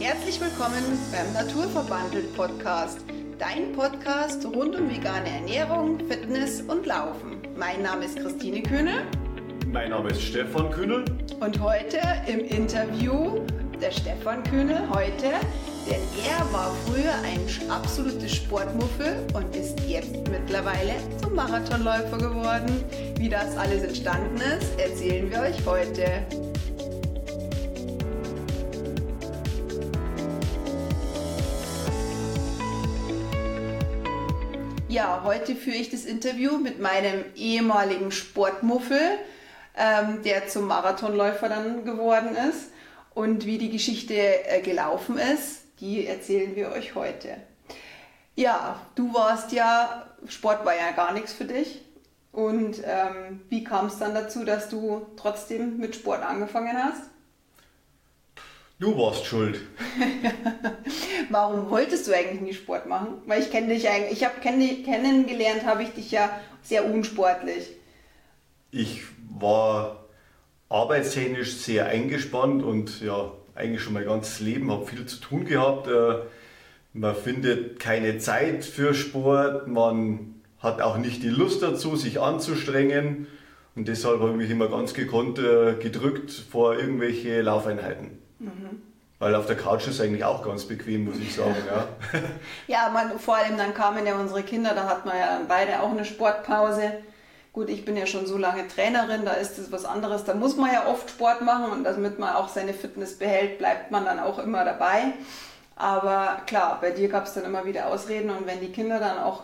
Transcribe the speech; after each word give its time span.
Herzlich 0.00 0.40
willkommen 0.40 0.96
beim 1.10 1.32
Naturverbandelt 1.32 2.32
Podcast, 2.36 3.00
dein 3.36 3.72
Podcast 3.72 4.46
rund 4.46 4.76
um 4.76 4.88
vegane 4.88 5.28
Ernährung, 5.28 5.98
Fitness 6.08 6.60
und 6.60 6.86
Laufen. 6.86 7.38
Mein 7.56 7.82
Name 7.82 8.04
ist 8.04 8.16
Christine 8.16 8.62
Kühne. 8.62 9.02
Mein 9.66 9.90
Name 9.90 10.10
ist 10.10 10.22
Stefan 10.22 10.70
Kühne. 10.70 11.04
Und 11.40 11.60
heute 11.60 11.98
im 12.28 12.38
Interview 12.38 13.40
der 13.82 13.90
Stefan 13.90 14.44
Kühne 14.44 14.88
heute, 14.88 15.32
denn 15.90 16.00
er 16.24 16.52
war 16.52 16.72
früher 16.86 17.14
ein 17.24 17.40
absolutes 17.68 18.36
Sportmuffel 18.36 19.26
und 19.34 19.56
ist 19.56 19.80
jetzt 19.80 20.14
mittlerweile 20.30 20.94
zum 21.20 21.34
Marathonläufer 21.34 22.18
geworden. 22.18 22.84
Wie 23.16 23.28
das 23.28 23.56
alles 23.56 23.82
entstanden 23.82 24.36
ist, 24.36 24.78
erzählen 24.78 25.28
wir 25.28 25.40
euch 25.40 25.66
heute. 25.66 26.24
Ja, 34.88 35.20
heute 35.22 35.54
führe 35.54 35.76
ich 35.76 35.90
das 35.90 36.06
Interview 36.06 36.56
mit 36.56 36.80
meinem 36.80 37.22
ehemaligen 37.36 38.10
Sportmuffel, 38.10 38.98
ähm, 39.76 40.22
der 40.22 40.48
zum 40.48 40.66
Marathonläufer 40.66 41.50
dann 41.50 41.84
geworden 41.84 42.34
ist. 42.48 42.70
Und 43.12 43.44
wie 43.44 43.58
die 43.58 43.68
Geschichte 43.68 44.14
äh, 44.14 44.62
gelaufen 44.62 45.18
ist, 45.18 45.60
die 45.80 46.06
erzählen 46.06 46.56
wir 46.56 46.70
euch 46.70 46.94
heute. 46.94 47.36
Ja, 48.34 48.80
du 48.94 49.12
warst 49.12 49.52
ja, 49.52 50.06
Sport 50.26 50.64
war 50.64 50.74
ja 50.74 50.92
gar 50.92 51.12
nichts 51.12 51.34
für 51.34 51.44
dich. 51.44 51.82
Und 52.32 52.78
ähm, 52.82 53.42
wie 53.50 53.64
kam 53.64 53.88
es 53.88 53.98
dann 53.98 54.14
dazu, 54.14 54.42
dass 54.44 54.70
du 54.70 55.06
trotzdem 55.16 55.76
mit 55.76 55.96
Sport 55.96 56.22
angefangen 56.22 56.82
hast? 56.82 57.02
Du 58.80 58.96
warst 58.96 59.26
schuld. 59.26 59.60
Warum 61.30 61.68
wolltest 61.68 62.06
du 62.06 62.14
eigentlich 62.14 62.40
nie 62.40 62.54
Sport 62.54 62.86
machen? 62.86 63.22
Weil 63.26 63.42
ich 63.42 63.50
kenne 63.50 63.74
dich 63.74 63.88
eigentlich, 63.88 64.12
ich 64.12 64.24
habe 64.24 64.40
kenn, 64.40 64.60
kennengelernt, 64.84 65.66
habe 65.66 65.82
ich 65.82 65.90
dich 65.90 66.12
ja 66.12 66.30
sehr 66.62 66.84
unsportlich. 66.84 67.70
Ich 68.70 69.02
war 69.36 70.04
arbeitstechnisch 70.68 71.56
sehr 71.56 71.86
eingespannt 71.86 72.62
und 72.62 73.00
ja, 73.00 73.32
eigentlich 73.56 73.82
schon 73.82 73.94
mein 73.94 74.04
ganzes 74.04 74.38
Leben, 74.38 74.70
habe 74.70 74.86
viel 74.86 75.04
zu 75.06 75.16
tun 75.16 75.44
gehabt. 75.44 75.88
Äh, 75.88 76.20
man 76.92 77.16
findet 77.16 77.80
keine 77.80 78.18
Zeit 78.18 78.64
für 78.64 78.94
Sport, 78.94 79.66
man 79.66 80.36
hat 80.60 80.80
auch 80.82 80.98
nicht 80.98 81.24
die 81.24 81.30
Lust 81.30 81.62
dazu, 81.62 81.96
sich 81.96 82.20
anzustrengen. 82.20 83.26
Und 83.74 83.88
deshalb 83.88 84.20
habe 84.20 84.30
ich 84.30 84.36
mich 84.36 84.50
immer 84.50 84.68
ganz 84.68 84.94
gekonnt 84.94 85.40
äh, 85.40 85.74
gedrückt 85.74 86.30
vor 86.30 86.78
irgendwelche 86.78 87.42
Laufeinheiten. 87.42 88.27
Mhm. 88.38 88.82
Weil 89.18 89.34
auf 89.34 89.46
der 89.46 89.56
Couch 89.56 89.88
ist 89.88 90.00
eigentlich 90.00 90.24
auch 90.24 90.44
ganz 90.44 90.64
bequem, 90.64 91.06
muss 91.06 91.18
ich 91.18 91.34
sagen. 91.34 91.56
Ja, 91.66 91.88
ja 92.68 92.90
man, 92.90 93.18
vor 93.18 93.36
allem 93.36 93.56
dann 93.56 93.74
kamen 93.74 94.06
ja 94.06 94.14
unsere 94.14 94.44
Kinder, 94.44 94.74
da 94.74 94.84
hat 94.84 95.04
man 95.06 95.16
ja 95.16 95.40
beide 95.48 95.80
auch 95.80 95.90
eine 95.90 96.04
Sportpause. 96.04 96.92
Gut, 97.52 97.68
ich 97.68 97.84
bin 97.84 97.96
ja 97.96 98.06
schon 98.06 98.26
so 98.26 98.38
lange 98.38 98.68
Trainerin, 98.68 99.24
da 99.24 99.32
ist 99.32 99.58
es 99.58 99.72
was 99.72 99.84
anderes. 99.84 100.24
Da 100.24 100.34
muss 100.34 100.56
man 100.56 100.72
ja 100.72 100.86
oft 100.86 101.10
Sport 101.10 101.40
machen 101.40 101.72
und 101.72 101.82
damit 101.82 102.20
man 102.20 102.36
auch 102.36 102.48
seine 102.48 102.72
Fitness 102.72 103.18
behält, 103.18 103.58
bleibt 103.58 103.90
man 103.90 104.04
dann 104.04 104.20
auch 104.20 104.38
immer 104.38 104.64
dabei. 104.64 105.14
Aber 105.74 106.42
klar, 106.46 106.78
bei 106.80 106.92
dir 106.92 107.08
gab 107.08 107.26
es 107.26 107.34
dann 107.34 107.44
immer 107.44 107.64
wieder 107.64 107.86
Ausreden 107.86 108.30
und 108.30 108.46
wenn 108.46 108.60
die 108.60 108.70
Kinder 108.70 109.00
dann 109.00 109.18
auch 109.18 109.42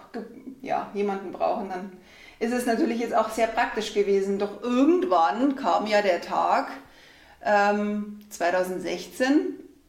ja, 0.63 0.89
jemanden 0.95 1.33
brauchen, 1.33 1.69
dann 1.69 1.93
ist 2.39 2.53
es 2.53 2.67
natürlich 2.67 3.01
jetzt 3.01 3.15
auch 3.15 3.31
sehr 3.31 3.47
praktisch 3.49 3.95
gewesen. 3.95 4.39
Doch 4.39 4.63
irgendwann 4.63 5.57
kam 5.57 5.87
ja 5.87 6.03
der 6.03 6.21
Tag 6.21 6.69
ähm, 7.45 8.21
2016, 8.31 9.31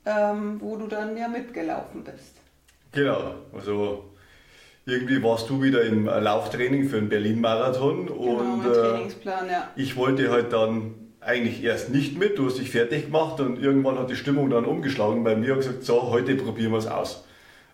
ähm, 0.06 0.58
wo 0.60 0.76
du 0.76 0.88
dann 0.88 1.18
ja 1.18 1.28
mitgelaufen 1.28 2.04
bist. 2.04 2.36
Genau, 2.92 3.36
also 3.54 4.12
irgendwie 4.86 5.22
warst 5.24 5.50
du 5.50 5.62
wieder 5.62 5.84
im 5.84 6.06
Lauftraining 6.06 6.90
für 6.90 6.98
den 6.98 7.10
Berlin-Marathon 7.10 8.06
genau, 8.06 8.20
und 8.20 8.66
äh, 8.66 9.28
ja. 9.50 9.70
ich 9.76 9.96
wollte 9.96 10.30
halt 10.30 10.54
dann 10.54 10.94
eigentlich 11.26 11.64
erst 11.64 11.90
nicht 11.90 12.20
mit, 12.20 12.38
du 12.38 12.46
hast 12.46 12.60
dich 12.60 12.70
fertig 12.70 13.06
gemacht 13.06 13.40
und 13.40 13.60
irgendwann 13.60 13.98
hat 13.98 14.12
die 14.12 14.16
Stimmung 14.16 14.52
dann 14.52 14.66
umgeschlagen 14.66 15.24
bei 15.24 15.36
mir 15.36 15.54
und 15.54 15.60
gesagt, 15.60 15.84
so, 15.84 16.12
heute 16.12 16.36
probieren 16.36 16.72
wir 16.72 16.78
es 16.78 16.88
aus, 16.88 17.26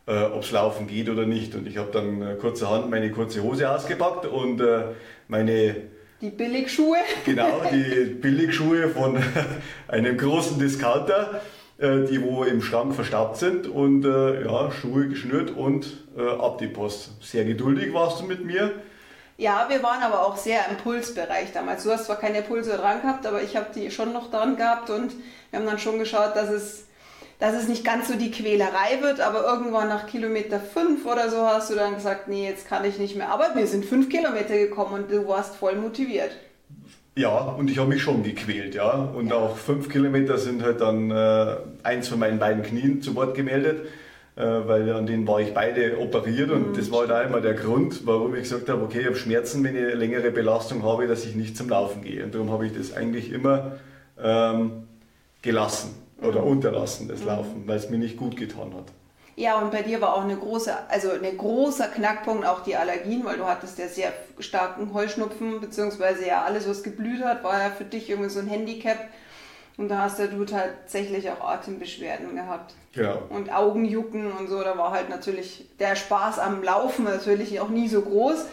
äh, 0.07 0.23
ob 0.23 0.43
es 0.43 0.51
laufen 0.51 0.87
geht 0.87 1.09
oder 1.09 1.25
nicht. 1.25 1.53
Und 1.53 1.67
ich 1.67 1.77
habe 1.77 1.91
dann 1.91 2.21
äh, 2.21 2.35
kurzerhand 2.35 2.89
meine 2.89 3.11
kurze 3.11 3.43
Hose 3.43 3.69
ausgepackt 3.69 4.25
und 4.25 4.61
äh, 4.61 4.83
meine 5.27 5.75
die 6.21 6.29
Billigschuhe? 6.29 6.97
Genau, 7.25 7.63
die 7.71 8.05
Billigschuhe 8.05 8.89
von 8.89 9.21
einem 9.87 10.17
großen 10.17 10.59
Discounter 10.59 11.41
äh, 11.81 12.05
die 12.05 12.21
wo 12.21 12.43
im 12.43 12.61
Schrank 12.61 12.93
verstaubt 12.93 13.37
sind 13.37 13.67
und 13.67 14.05
äh, 14.05 14.45
ja, 14.45 14.71
Schuhe 14.71 15.07
geschnürt 15.07 15.49
und 15.49 15.87
äh, 16.15 16.29
ab 16.29 16.59
die 16.59 16.67
Post. 16.67 17.11
Sehr 17.23 17.43
geduldig 17.43 17.91
warst 17.91 18.21
du 18.21 18.25
mit 18.25 18.45
mir. 18.45 18.71
Ja, 19.37 19.65
wir 19.67 19.81
waren 19.81 20.03
aber 20.03 20.27
auch 20.27 20.37
sehr 20.37 20.59
im 20.69 20.77
Pulsbereich 20.77 21.51
damals. 21.53 21.83
Du 21.83 21.89
hast 21.89 22.05
zwar 22.05 22.17
keine 22.17 22.43
Pulse 22.43 22.77
dran 22.77 23.01
gehabt, 23.01 23.25
aber 23.25 23.41
ich 23.41 23.55
habe 23.55 23.67
die 23.73 23.89
schon 23.89 24.13
noch 24.13 24.29
dran 24.29 24.57
gehabt 24.57 24.91
und 24.91 25.13
wir 25.49 25.59
haben 25.59 25.65
dann 25.65 25.79
schon 25.79 25.97
geschaut, 25.97 26.35
dass 26.35 26.49
es, 26.49 26.85
dass 27.41 27.55
es 27.55 27.67
nicht 27.67 27.83
ganz 27.83 28.07
so 28.07 28.13
die 28.13 28.29
Quälerei 28.29 29.01
wird, 29.01 29.19
aber 29.19 29.43
irgendwann 29.43 29.89
nach 29.89 30.05
Kilometer 30.05 30.59
fünf 30.59 31.07
oder 31.07 31.27
so 31.31 31.37
hast 31.37 31.71
du 31.71 31.75
dann 31.75 31.95
gesagt, 31.95 32.27
nee, 32.27 32.47
jetzt 32.47 32.67
kann 32.67 32.85
ich 32.85 32.99
nicht 32.99 33.15
mehr. 33.15 33.29
Aber 33.29 33.55
wir 33.55 33.65
sind 33.65 33.83
fünf 33.83 34.09
Kilometer 34.09 34.55
gekommen 34.55 34.93
und 34.93 35.11
du 35.11 35.27
warst 35.27 35.55
voll 35.55 35.75
motiviert. 35.75 36.37
Ja, 37.15 37.39
und 37.39 37.71
ich 37.71 37.79
habe 37.79 37.89
mich 37.89 38.03
schon 38.03 38.21
gequält, 38.21 38.75
ja. 38.75 38.91
Und 38.91 39.29
ja. 39.29 39.37
auch 39.37 39.57
fünf 39.57 39.89
Kilometer 39.89 40.37
sind 40.37 40.61
halt 40.61 40.81
dann 40.81 41.09
äh, 41.09 41.55
eins 41.81 42.09
von 42.09 42.19
meinen 42.19 42.37
beiden 42.37 42.61
Knien 42.61 43.01
zu 43.01 43.15
Wort 43.15 43.33
gemeldet, 43.33 43.87
äh, 44.35 44.43
weil 44.43 44.93
an 44.93 45.07
denen 45.07 45.27
war 45.27 45.41
ich 45.41 45.51
beide 45.51 45.97
operiert 45.97 46.51
und 46.51 46.69
mhm. 46.69 46.73
das 46.75 46.91
war 46.91 47.07
da 47.07 47.15
halt 47.17 47.29
immer 47.29 47.41
der 47.41 47.55
Grund, 47.55 48.05
warum 48.05 48.35
ich 48.35 48.43
gesagt 48.43 48.69
habe, 48.69 48.83
okay, 48.83 48.99
ich 48.99 49.07
habe 49.07 49.15
Schmerzen, 49.15 49.63
wenn 49.63 49.75
ich 49.75 49.81
eine 49.81 49.95
längere 49.95 50.29
Belastung 50.29 50.83
habe, 50.83 51.07
dass 51.07 51.25
ich 51.25 51.33
nicht 51.33 51.57
zum 51.57 51.69
Laufen 51.69 52.03
gehe. 52.03 52.23
Und 52.23 52.35
darum 52.35 52.51
habe 52.51 52.67
ich 52.67 52.77
das 52.77 52.93
eigentlich 52.93 53.31
immer 53.31 53.77
ähm, 54.21 54.83
gelassen 55.41 56.00
oder 56.21 56.41
mhm. 56.41 56.47
unterlassen, 56.47 57.07
das 57.07 57.21
mhm. 57.21 57.27
Laufen, 57.27 57.63
weil 57.65 57.77
es 57.77 57.89
mir 57.89 57.97
nicht 57.97 58.17
gut 58.17 58.35
getan 58.37 58.73
hat. 58.75 58.85
Ja, 59.35 59.57
und 59.59 59.71
bei 59.71 59.81
dir 59.81 60.01
war 60.01 60.15
auch 60.15 60.23
eine 60.23 60.35
große, 60.35 60.71
also 60.89 61.11
ein 61.11 61.37
großer 61.37 61.87
Knackpunkt 61.87 62.45
auch 62.45 62.61
die 62.61 62.75
Allergien, 62.75 63.23
weil 63.23 63.37
du 63.37 63.45
hattest 63.45 63.79
ja 63.79 63.87
sehr 63.87 64.11
starken 64.39 64.93
Heuschnupfen, 64.93 65.61
beziehungsweise 65.61 66.27
ja 66.27 66.43
alles, 66.43 66.67
was 66.67 66.83
geblüht 66.83 67.23
hat, 67.23 67.43
war 67.43 67.59
ja 67.59 67.69
für 67.69 67.85
dich 67.85 68.09
irgendwie 68.09 68.29
so 68.29 68.39
ein 68.39 68.47
Handicap. 68.47 68.97
Und 69.77 69.89
da 69.89 69.99
hast 69.99 70.19
ja 70.19 70.27
du 70.27 70.43
tatsächlich 70.45 71.29
auch 71.31 71.41
Atembeschwerden 71.41 72.35
gehabt. 72.35 72.75
Ja. 72.93 73.13
Und 73.29 73.51
Augenjucken 73.51 74.31
und 74.31 74.47
so, 74.47 74.61
da 74.61 74.77
war 74.77 74.91
halt 74.91 75.09
natürlich 75.09 75.69
der 75.79 75.95
Spaß 75.95 76.39
am 76.39 76.61
Laufen 76.61 77.05
natürlich 77.05 77.59
auch 77.61 77.69
nie 77.69 77.87
so 77.87 78.01
groß. 78.01 78.45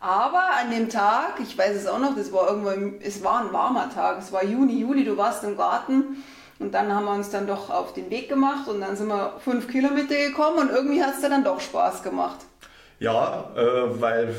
Aber 0.00 0.42
an 0.60 0.70
dem 0.70 0.88
Tag, 0.88 1.40
ich 1.42 1.56
weiß 1.58 1.74
es 1.74 1.86
auch 1.86 1.98
noch, 1.98 2.14
das 2.14 2.32
war 2.32 2.48
irgendwo, 2.48 2.70
es 3.00 3.24
war 3.24 3.40
ein 3.40 3.52
warmer 3.52 3.90
Tag, 3.92 4.18
es 4.18 4.30
war 4.30 4.44
Juni, 4.44 4.78
Juli, 4.80 5.04
du 5.04 5.16
warst 5.16 5.42
im 5.42 5.56
Garten 5.56 6.22
und 6.58 6.72
dann 6.74 6.92
haben 6.92 7.04
wir 7.04 7.14
uns 7.14 7.30
dann 7.30 7.46
doch 7.46 7.70
auf 7.70 7.92
den 7.92 8.10
Weg 8.10 8.28
gemacht 8.28 8.68
und 8.68 8.80
dann 8.80 8.96
sind 8.96 9.08
wir 9.08 9.34
fünf 9.44 9.68
Kilometer 9.68 10.14
gekommen 10.14 10.58
und 10.58 10.70
irgendwie 10.70 11.02
hat 11.02 11.14
es 11.14 11.20
dann 11.20 11.44
doch 11.44 11.60
Spaß 11.60 12.02
gemacht. 12.02 12.38
Ja, 12.98 13.50
äh, 13.56 14.00
weil 14.00 14.34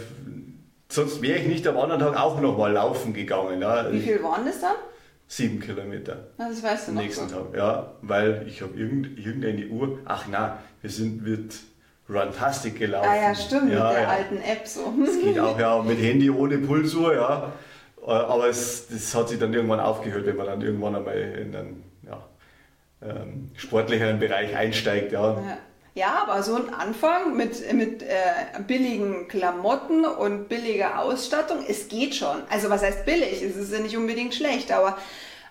sonst 0.90 1.22
wäre 1.22 1.40
ich 1.40 1.47
nicht 1.47 1.66
am 1.68 1.78
anderen 1.78 2.02
Tag 2.02 2.19
auch 2.19 2.41
noch 2.41 2.57
mal 2.57 2.72
laufen 2.72 3.13
gegangen. 3.13 3.62
Ja. 3.62 3.91
Wie 3.91 4.02
viel 4.02 4.22
waren 4.22 4.46
das 4.46 4.59
dann? 4.59 4.75
Sieben 5.28 5.59
Kilometer. 5.59 6.28
Na, 6.38 6.50
das 6.50 6.63
weißt 6.63 6.88
du 6.88 6.91
noch. 6.94 7.02
Nächsten 7.02 7.30
so. 7.30 7.35
Tag, 7.35 7.56
ja, 7.56 7.91
weil 8.02 8.46
ich 8.47 8.62
habe 8.62 8.78
irgend, 8.78 9.18
irgendeine 9.18 9.68
Uhr. 9.68 10.00
Ach 10.06 10.25
na, 10.30 10.57
wir 10.81 10.90
sind 10.90 11.24
mit 11.24 11.56
Runtastic 12.09 12.80
gelaufen. 12.80 13.07
Ah 13.09 13.16
ja, 13.16 13.36
stimmt, 13.36 13.72
ja, 13.72 13.88
mit 13.88 13.94
der 13.94 14.01
ja. 14.01 14.09
alten 14.09 14.38
App 14.38 14.68
so. 14.68 14.94
Das 15.06 15.19
geht 15.19 15.40
auch 15.40 15.59
ja 15.59 15.81
mit 15.84 16.01
Handy 16.01 16.30
ohne 16.30 16.57
Pulsuhr, 16.57 17.13
ja. 17.13 17.53
Äh, 18.06 18.12
aber 18.12 18.47
es, 18.47 18.88
das 18.88 19.13
hat 19.13 19.30
sich 19.30 19.40
dann 19.40 19.53
irgendwann 19.53 19.80
aufgehört, 19.80 20.25
wenn 20.25 20.36
man 20.36 20.47
dann 20.47 20.62
irgendwann 20.62 20.96
einmal 20.96 21.16
in 21.16 21.56
einen 21.56 21.89
ähm, 23.02 23.52
sportlicheren 23.56 24.20
Bereich 24.20 24.56
einsteigt. 24.56 25.12
Ja. 25.12 25.42
ja. 25.96 26.24
aber 26.24 26.44
so 26.44 26.56
ein 26.56 26.74
Anfang 26.74 27.36
mit, 27.36 27.72
mit 27.74 28.04
äh, 28.04 28.60
billigen 28.68 29.28
Klamotten 29.28 30.06
und 30.06 30.50
billiger 30.50 31.00
Ausstattung, 31.00 31.60
es 31.68 31.88
geht 31.88 32.16
schon. 32.16 32.42
Also 32.50 32.69
was 32.69 32.84
heißt 32.84 33.06
billig? 33.06 33.42
Es 33.42 33.56
ist 33.56 33.72
ja 33.72 33.80
nicht 33.80 33.98
unbedingt 33.98 34.36
schlecht, 34.36 34.72
aber 34.72 34.98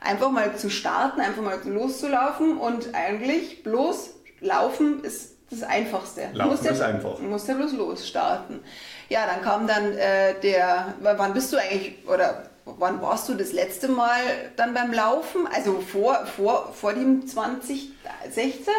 einfach 0.00 0.30
mal 0.30 0.54
zu 0.56 0.70
starten, 0.70 1.20
einfach 1.20 1.42
mal 1.42 1.58
loszulaufen 1.64 2.58
und 2.58 2.94
eigentlich 2.94 3.62
bloß 3.62 4.14
laufen 4.40 5.02
ist 5.02 5.36
das 5.50 5.62
Einfachste. 5.62 6.28
Laufen 6.34 6.64
ja, 6.66 6.72
ist 6.72 6.80
einfach. 6.82 7.16
Du 7.16 7.22
musst 7.22 7.48
ja 7.48 7.54
bloß 7.54 7.72
losstarten. 7.72 8.60
Ja, 9.08 9.26
dann 9.26 9.40
kam 9.40 9.66
dann 9.66 9.92
äh, 9.96 10.38
der, 10.42 10.94
wann 11.00 11.32
bist 11.32 11.52
du 11.52 11.56
eigentlich, 11.56 12.06
oder 12.06 12.50
wann 12.78 13.00
warst 13.02 13.28
du 13.28 13.34
das 13.34 13.52
letzte 13.52 13.88
Mal 13.88 14.20
dann 14.56 14.74
beim 14.74 14.92
Laufen? 14.92 15.46
Also 15.52 15.80
vor, 15.80 16.26
vor, 16.26 16.72
vor 16.74 16.92
dem 16.92 17.26
2016? 17.26 18.72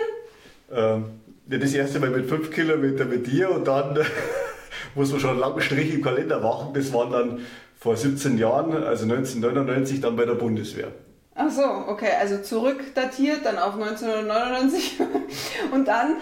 Ähm, 0.72 1.06
das 1.48 1.74
erste 1.74 2.00
Mal 2.00 2.12
mit 2.12 2.28
5 2.28 2.52
Kilometern 2.52 3.10
mit 3.10 3.28
dir 3.28 3.52
und 3.52 3.68
dann 3.68 3.98
muss 4.96 5.12
man 5.12 5.20
schon 5.20 5.32
einen 5.32 5.40
langen 5.40 5.62
Strich 5.62 5.94
im 5.94 6.02
Kalender 6.02 6.40
machen. 6.40 6.74
Das 6.74 6.94
waren 6.94 7.12
dann 7.12 7.40
vor 7.80 7.96
17 7.96 8.38
Jahren, 8.38 8.72
also 8.84 9.06
1999, 9.06 10.02
dann 10.02 10.16
bei 10.16 10.26
der 10.26 10.36
Bundeswehr. 10.36 10.92
Ach 11.42 11.50
so, 11.50 11.64
okay, 11.88 12.10
also 12.20 12.40
zurückdatiert, 12.40 13.46
dann 13.46 13.58
auf 13.58 13.76
1999 13.76 15.00
und 15.72 15.88
dann 15.88 16.18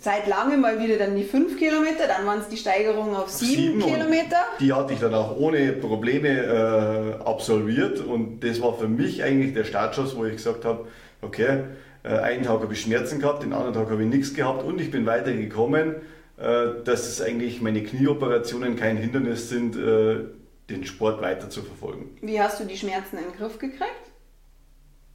seit 0.00 0.26
langem 0.26 0.60
mal 0.62 0.82
wieder 0.82 0.96
dann 0.96 1.14
die 1.14 1.22
5 1.22 1.56
Kilometer, 1.56 2.08
dann 2.08 2.26
waren 2.26 2.40
es 2.40 2.48
die 2.48 2.56
Steigerungen 2.56 3.14
auf 3.14 3.28
7 3.28 3.78
Kilometer. 3.78 4.38
Die 4.58 4.72
hatte 4.72 4.94
ich 4.94 4.98
dann 4.98 5.14
auch 5.14 5.36
ohne 5.36 5.74
Probleme 5.74 6.28
äh, 6.28 7.22
absolviert 7.24 8.00
und 8.00 8.40
das 8.40 8.60
war 8.60 8.76
für 8.76 8.88
mich 8.88 9.22
eigentlich 9.22 9.54
der 9.54 9.62
Startschuss, 9.62 10.16
wo 10.16 10.24
ich 10.24 10.32
gesagt 10.32 10.64
habe, 10.64 10.88
okay, 11.22 11.60
äh, 12.02 12.08
einen 12.08 12.42
Tag 12.42 12.60
habe 12.60 12.72
ich 12.72 12.80
Schmerzen 12.80 13.20
gehabt, 13.20 13.44
den 13.44 13.52
anderen 13.52 13.74
Tag 13.74 13.88
habe 13.92 14.02
ich 14.02 14.08
nichts 14.08 14.34
gehabt 14.34 14.64
und 14.64 14.80
ich 14.80 14.90
bin 14.90 15.06
weitergekommen, 15.06 15.94
äh, 16.36 16.82
dass 16.84 17.06
es 17.06 17.22
eigentlich 17.22 17.60
meine 17.62 17.84
Knieoperationen 17.84 18.74
kein 18.74 18.96
Hindernis 18.96 19.48
sind, 19.48 19.76
äh, 19.76 20.24
den 20.68 20.84
Sport 20.84 21.22
weiter 21.22 21.48
zu 21.48 21.62
verfolgen. 21.62 22.16
Wie 22.20 22.40
hast 22.40 22.58
du 22.58 22.64
die 22.64 22.76
Schmerzen 22.76 23.18
in 23.18 23.24
den 23.24 23.36
Griff 23.36 23.56
gekriegt? 23.60 24.07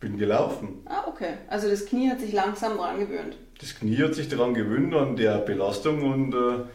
Bin 0.03 0.17
gelaufen. 0.17 0.81
Ah, 0.83 1.07
okay. 1.07 1.35
Also 1.47 1.69
das 1.69 1.85
Knie 1.85 2.09
hat 2.09 2.19
sich 2.19 2.33
langsam 2.33 2.75
daran 2.75 2.99
gewöhnt. 2.99 3.37
Das 3.61 3.73
Knie 3.73 3.97
hat 4.03 4.13
sich 4.13 4.27
daran 4.27 4.53
gewöhnt, 4.53 4.93
an 4.93 5.15
der 5.15 5.37
Belastung 5.37 6.03
und 6.03 6.33
äh, 6.33 6.65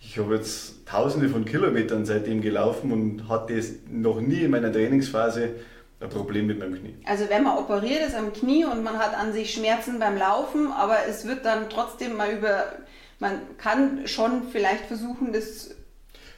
ich 0.00 0.18
habe 0.18 0.36
jetzt 0.36 0.86
tausende 0.86 1.28
von 1.28 1.44
Kilometern 1.44 2.06
seitdem 2.06 2.40
gelaufen 2.40 2.90
und 2.90 3.28
hatte 3.28 3.62
noch 3.90 4.22
nie 4.22 4.40
in 4.40 4.52
meiner 4.52 4.72
Trainingsphase 4.72 5.50
ein 6.00 6.08
Problem 6.08 6.46
mit 6.46 6.60
meinem 6.60 6.76
Knie. 6.76 6.94
Also 7.04 7.28
wenn 7.28 7.42
man 7.42 7.58
operiert 7.58 8.08
ist 8.08 8.14
am 8.14 8.32
Knie 8.32 8.64
und 8.64 8.82
man 8.82 8.98
hat 8.98 9.14
an 9.14 9.34
sich 9.34 9.52
Schmerzen 9.52 9.98
beim 9.98 10.16
Laufen, 10.16 10.72
aber 10.72 10.96
es 11.06 11.26
wird 11.26 11.44
dann 11.44 11.68
trotzdem 11.68 12.16
mal 12.16 12.30
über, 12.30 12.72
man 13.18 13.40
kann 13.58 14.06
schon 14.06 14.44
vielleicht 14.50 14.86
versuchen, 14.86 15.34
das 15.34 15.76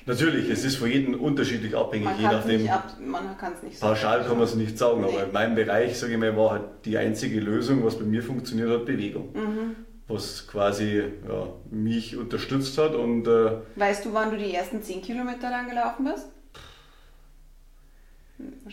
Natürlich, 0.06 0.48
es 0.48 0.64
ist 0.64 0.76
für 0.76 0.88
jeden 0.88 1.14
unterschiedlich 1.14 1.76
abhängig, 1.76 2.06
man 2.06 2.20
je 2.20 2.26
nachdem. 2.26 2.68
Ab, 2.68 2.96
man 3.00 3.36
kann 3.36 3.52
es 3.52 3.62
nicht 3.62 3.78
sagen. 3.78 3.92
Pauschal 3.92 4.24
kann 4.24 4.36
man 4.38 4.46
es 4.46 4.54
nicht 4.54 4.78
sagen, 4.78 5.02
nee. 5.02 5.08
aber 5.08 5.24
in 5.24 5.32
meinem 5.32 5.54
Bereich, 5.54 5.98
sage 5.98 6.14
ich 6.14 6.18
mal, 6.18 6.36
war 6.36 6.50
halt 6.52 6.64
die 6.84 6.96
einzige 6.96 7.40
Lösung, 7.40 7.84
was 7.84 7.98
bei 7.98 8.04
mir 8.04 8.22
funktioniert 8.22 8.70
hat, 8.70 8.86
Bewegung. 8.86 9.32
Mhm. 9.34 9.76
Was 10.08 10.46
quasi 10.48 11.02
ja, 11.28 11.48
mich 11.70 12.16
unterstützt 12.16 12.76
hat. 12.78 12.94
Und, 12.94 13.28
äh, 13.28 13.52
weißt 13.76 14.06
du, 14.06 14.14
wann 14.14 14.30
du 14.30 14.38
die 14.38 14.54
ersten 14.54 14.82
10 14.82 15.02
Kilometer 15.02 15.50
dann 15.50 15.68
gelaufen 15.68 16.04
bist? 16.04 16.26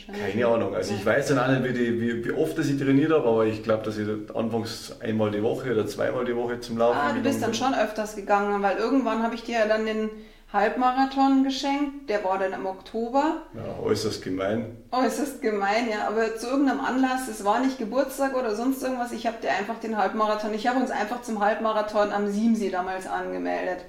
Keine 0.07 0.47
Ahnung. 0.47 0.75
Also 0.75 0.93
ich 0.93 1.05
weiß 1.05 1.27
dann 1.27 1.39
auch 1.39 1.47
nicht, 1.47 1.75
wie, 1.75 1.99
wie, 1.99 2.25
wie 2.25 2.31
oft 2.31 2.57
ich 2.59 2.77
trainiert 2.77 3.11
habe, 3.11 3.27
aber 3.27 3.45
ich 3.45 3.63
glaube, 3.63 3.83
dass 3.83 3.97
ich 3.97 4.07
anfangs 4.33 4.95
einmal 5.01 5.31
die 5.31 5.43
Woche 5.43 5.71
oder 5.71 5.85
zweimal 5.85 6.23
die 6.23 6.35
Woche 6.35 6.59
zum 6.59 6.77
Laufen 6.77 6.97
Ah, 6.97 7.13
du 7.13 7.21
bist 7.21 7.41
dann 7.41 7.53
schon 7.53 7.73
öfters 7.73 8.15
gegangen, 8.15 8.61
weil 8.61 8.77
irgendwann 8.77 9.23
habe 9.23 9.35
ich 9.35 9.43
dir 9.43 9.65
dann 9.67 9.85
den 9.85 10.09
Halbmarathon 10.53 11.43
geschenkt. 11.43 12.09
Der 12.09 12.23
war 12.23 12.39
dann 12.39 12.53
im 12.53 12.65
Oktober. 12.65 13.41
Ja, 13.53 13.83
äußerst 13.83 14.23
gemein. 14.23 14.77
Äußerst 14.91 15.41
gemein, 15.41 15.89
ja. 15.89 16.07
Aber 16.07 16.35
zu 16.37 16.47
irgendeinem 16.47 16.79
Anlass, 16.79 17.27
es 17.27 17.43
war 17.43 17.59
nicht 17.59 17.77
Geburtstag 17.77 18.35
oder 18.35 18.55
sonst 18.55 18.81
irgendwas, 18.81 19.11
ich 19.11 19.27
habe 19.27 19.37
dir 19.41 19.51
einfach 19.51 19.79
den 19.79 19.97
Halbmarathon, 19.97 20.53
ich 20.53 20.67
habe 20.67 20.79
uns 20.79 20.89
einfach 20.89 21.21
zum 21.21 21.43
Halbmarathon 21.43 22.11
am 22.11 22.27
Siemsee 22.31 22.69
damals 22.69 23.07
angemeldet. 23.07 23.83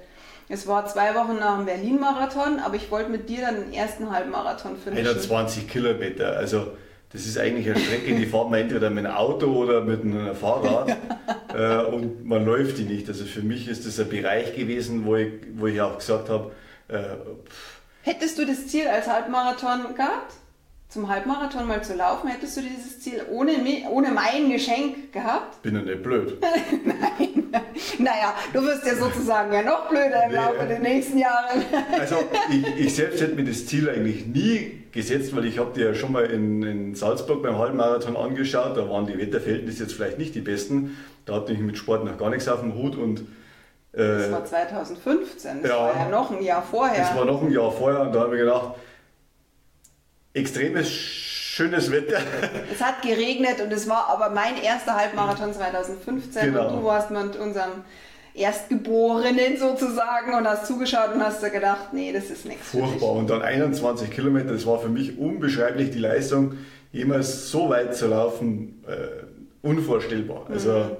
Es 0.49 0.67
war 0.67 0.85
zwei 0.87 1.13
Wochen 1.15 1.37
nach 1.39 1.57
dem 1.57 1.65
Berlin-Marathon, 1.65 2.59
aber 2.59 2.75
ich 2.75 2.89
wollte 2.89 3.11
mit 3.11 3.29
dir 3.29 3.41
dann 3.41 3.55
den 3.55 3.71
ersten 3.71 4.11
Halbmarathon 4.11 4.77
finishen. 4.77 5.07
21 5.07 5.69
Kilometer, 5.69 6.35
also 6.35 6.71
das 7.11 7.25
ist 7.25 7.37
eigentlich 7.37 7.67
eine 7.69 7.79
Strecke, 7.79 8.15
die 8.15 8.25
fahrt 8.25 8.51
man 8.51 8.61
entweder 8.61 8.89
mit 8.89 9.05
einem 9.05 9.15
Auto 9.15 9.47
oder 9.47 9.81
mit 9.81 10.03
einem 10.03 10.35
Fahrrad 10.35 10.95
äh, 11.53 11.77
und 11.85 12.25
man 12.25 12.45
läuft 12.45 12.77
die 12.77 12.83
nicht. 12.83 13.07
Also 13.07 13.25
für 13.25 13.41
mich 13.41 13.67
ist 13.67 13.85
das 13.87 13.99
ein 13.99 14.09
Bereich 14.09 14.55
gewesen, 14.55 15.05
wo 15.05 15.15
ich, 15.15 15.31
wo 15.55 15.67
ich 15.67 15.81
auch 15.81 15.97
gesagt 15.97 16.29
habe, 16.29 16.51
äh, 16.87 17.01
Hättest 18.03 18.37
du 18.37 18.45
das 18.45 18.67
Ziel 18.67 18.87
als 18.87 19.07
Halbmarathon 19.07 19.95
gehabt? 19.95 20.33
Zum 20.89 21.07
Halbmarathon 21.07 21.67
mal 21.67 21.83
zu 21.83 21.93
laufen, 21.93 22.29
hättest 22.29 22.57
du 22.57 22.61
dieses 22.61 22.99
Ziel 22.99 23.21
ohne, 23.29 23.51
ohne 23.91 24.09
mein 24.09 24.49
Geschenk 24.49 25.13
gehabt? 25.13 25.61
Bin 25.61 25.75
ja 25.75 25.81
nicht 25.81 26.01
blöd. 26.01 26.41
Nein. 26.83 27.53
Naja, 27.99 28.33
du 28.53 28.63
wirst 28.63 28.85
ja 28.85 28.95
sozusagen 28.95 29.53
ja 29.53 29.61
noch 29.61 29.87
blöder 29.87 30.25
im. 30.25 30.31
Laufe 30.31 30.65
der 30.67 30.79
nächsten 30.79 31.19
Jahre. 31.19 31.49
also 31.99 32.15
ich, 32.49 32.85
ich, 32.85 32.95
selbst 32.95 33.21
hätte 33.21 33.35
mir 33.35 33.43
das 33.43 33.67
Ziel 33.67 33.87
eigentlich 33.87 34.25
nie 34.25 34.83
gesetzt, 34.91 35.35
weil 35.35 35.45
ich 35.45 35.59
habe 35.59 35.73
dir 35.73 35.89
ja 35.89 35.93
schon 35.93 36.11
mal 36.11 36.25
in, 36.25 36.63
in, 36.63 36.95
Salzburg 36.95 37.43
beim 37.43 37.57
Halbmarathon 37.57 38.17
angeschaut, 38.17 38.75
da 38.75 38.89
waren 38.89 39.05
die 39.05 39.17
Wetterverhältnisse 39.17 39.83
jetzt 39.83 39.93
vielleicht 39.93 40.17
nicht 40.17 40.33
die 40.33 40.41
besten. 40.41 40.97
Da 41.25 41.35
hatte 41.35 41.53
ich 41.53 41.59
mit 41.59 41.77
Sport 41.77 42.03
noch 42.03 42.17
gar 42.17 42.31
nichts 42.31 42.47
auf 42.47 42.61
dem 42.61 42.73
Hut 42.73 42.95
und 42.95 43.21
äh, 43.93 43.97
das 43.97 44.31
war 44.31 44.45
2015, 44.45 45.61
das 45.61 45.71
ja, 45.71 45.77
war 45.77 45.95
ja 45.95 46.09
noch 46.09 46.31
ein 46.31 46.43
Jahr 46.43 46.63
vorher. 46.63 46.99
Das 46.99 47.15
war 47.15 47.25
noch 47.25 47.43
ein 47.43 47.51
Jahr 47.51 47.71
vorher 47.71 48.01
und 48.01 48.13
da 48.13 48.21
habe 48.21 48.35
ich 48.35 48.41
gedacht, 48.41 48.75
extremes 50.39 50.89
schönes 50.89 51.91
Wetter. 51.91 52.19
Es 52.71 52.81
hat 52.81 53.01
geregnet 53.01 53.61
und 53.61 53.71
es 53.73 53.87
war 53.89 54.07
aber 54.09 54.29
mein 54.29 54.61
erster 54.61 54.95
Halbmarathon 54.95 55.53
2015 55.53 56.45
genau. 56.45 56.67
und 56.67 56.77
du 56.77 56.85
warst 56.85 57.11
mit 57.11 57.35
unserem 57.35 57.83
Erstgeborenen 58.33 59.57
sozusagen 59.57 60.33
und 60.37 60.47
hast 60.47 60.67
zugeschaut 60.67 61.13
und 61.13 61.21
hast 61.21 61.43
da 61.43 61.49
gedacht, 61.49 61.93
nee, 61.93 62.13
das 62.13 62.29
ist 62.29 62.45
nichts. 62.45 62.69
Furchtbar. 62.69 63.11
Und 63.11 63.29
dann 63.29 63.41
21 63.41 64.09
Kilometer, 64.09 64.53
das 64.53 64.65
war 64.65 64.79
für 64.79 64.87
mich 64.87 65.17
unbeschreiblich 65.17 65.91
die 65.91 65.99
Leistung, 65.99 66.53
jemals 66.93 67.49
so 67.49 67.69
weit 67.69 67.95
zu 67.95 68.07
laufen, 68.07 68.83
äh, 68.87 69.67
unvorstellbar. 69.67 70.45
Also 70.49 70.71
mhm. 70.71 70.97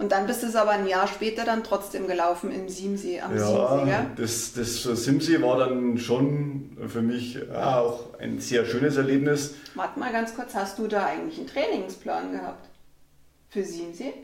Und 0.00 0.12
dann 0.12 0.26
bist 0.26 0.42
du 0.42 0.46
es 0.46 0.56
aber 0.56 0.70
ein 0.70 0.86
Jahr 0.86 1.06
später 1.06 1.44
dann 1.44 1.62
trotzdem 1.62 2.06
gelaufen 2.06 2.50
im 2.50 2.70
Siemsee, 2.70 3.20
am 3.20 3.36
ja, 3.36 3.46
Siemsee, 3.46 3.84
gell? 3.84 4.06
Das, 4.16 4.54
das 4.54 4.82
Siemsee 5.04 5.42
war 5.42 5.58
dann 5.58 5.98
schon 5.98 6.78
für 6.88 7.02
mich 7.02 7.38
auch 7.52 8.18
ein 8.18 8.38
sehr 8.38 8.64
schönes 8.64 8.96
Erlebnis. 8.96 9.56
Warte 9.74 10.00
mal 10.00 10.10
ganz 10.10 10.34
kurz, 10.34 10.54
hast 10.54 10.78
du 10.78 10.86
da 10.86 11.04
eigentlich 11.04 11.36
einen 11.36 11.48
Trainingsplan 11.48 12.32
gehabt 12.32 12.66
für 13.50 13.62
Siemsee? 13.62 14.14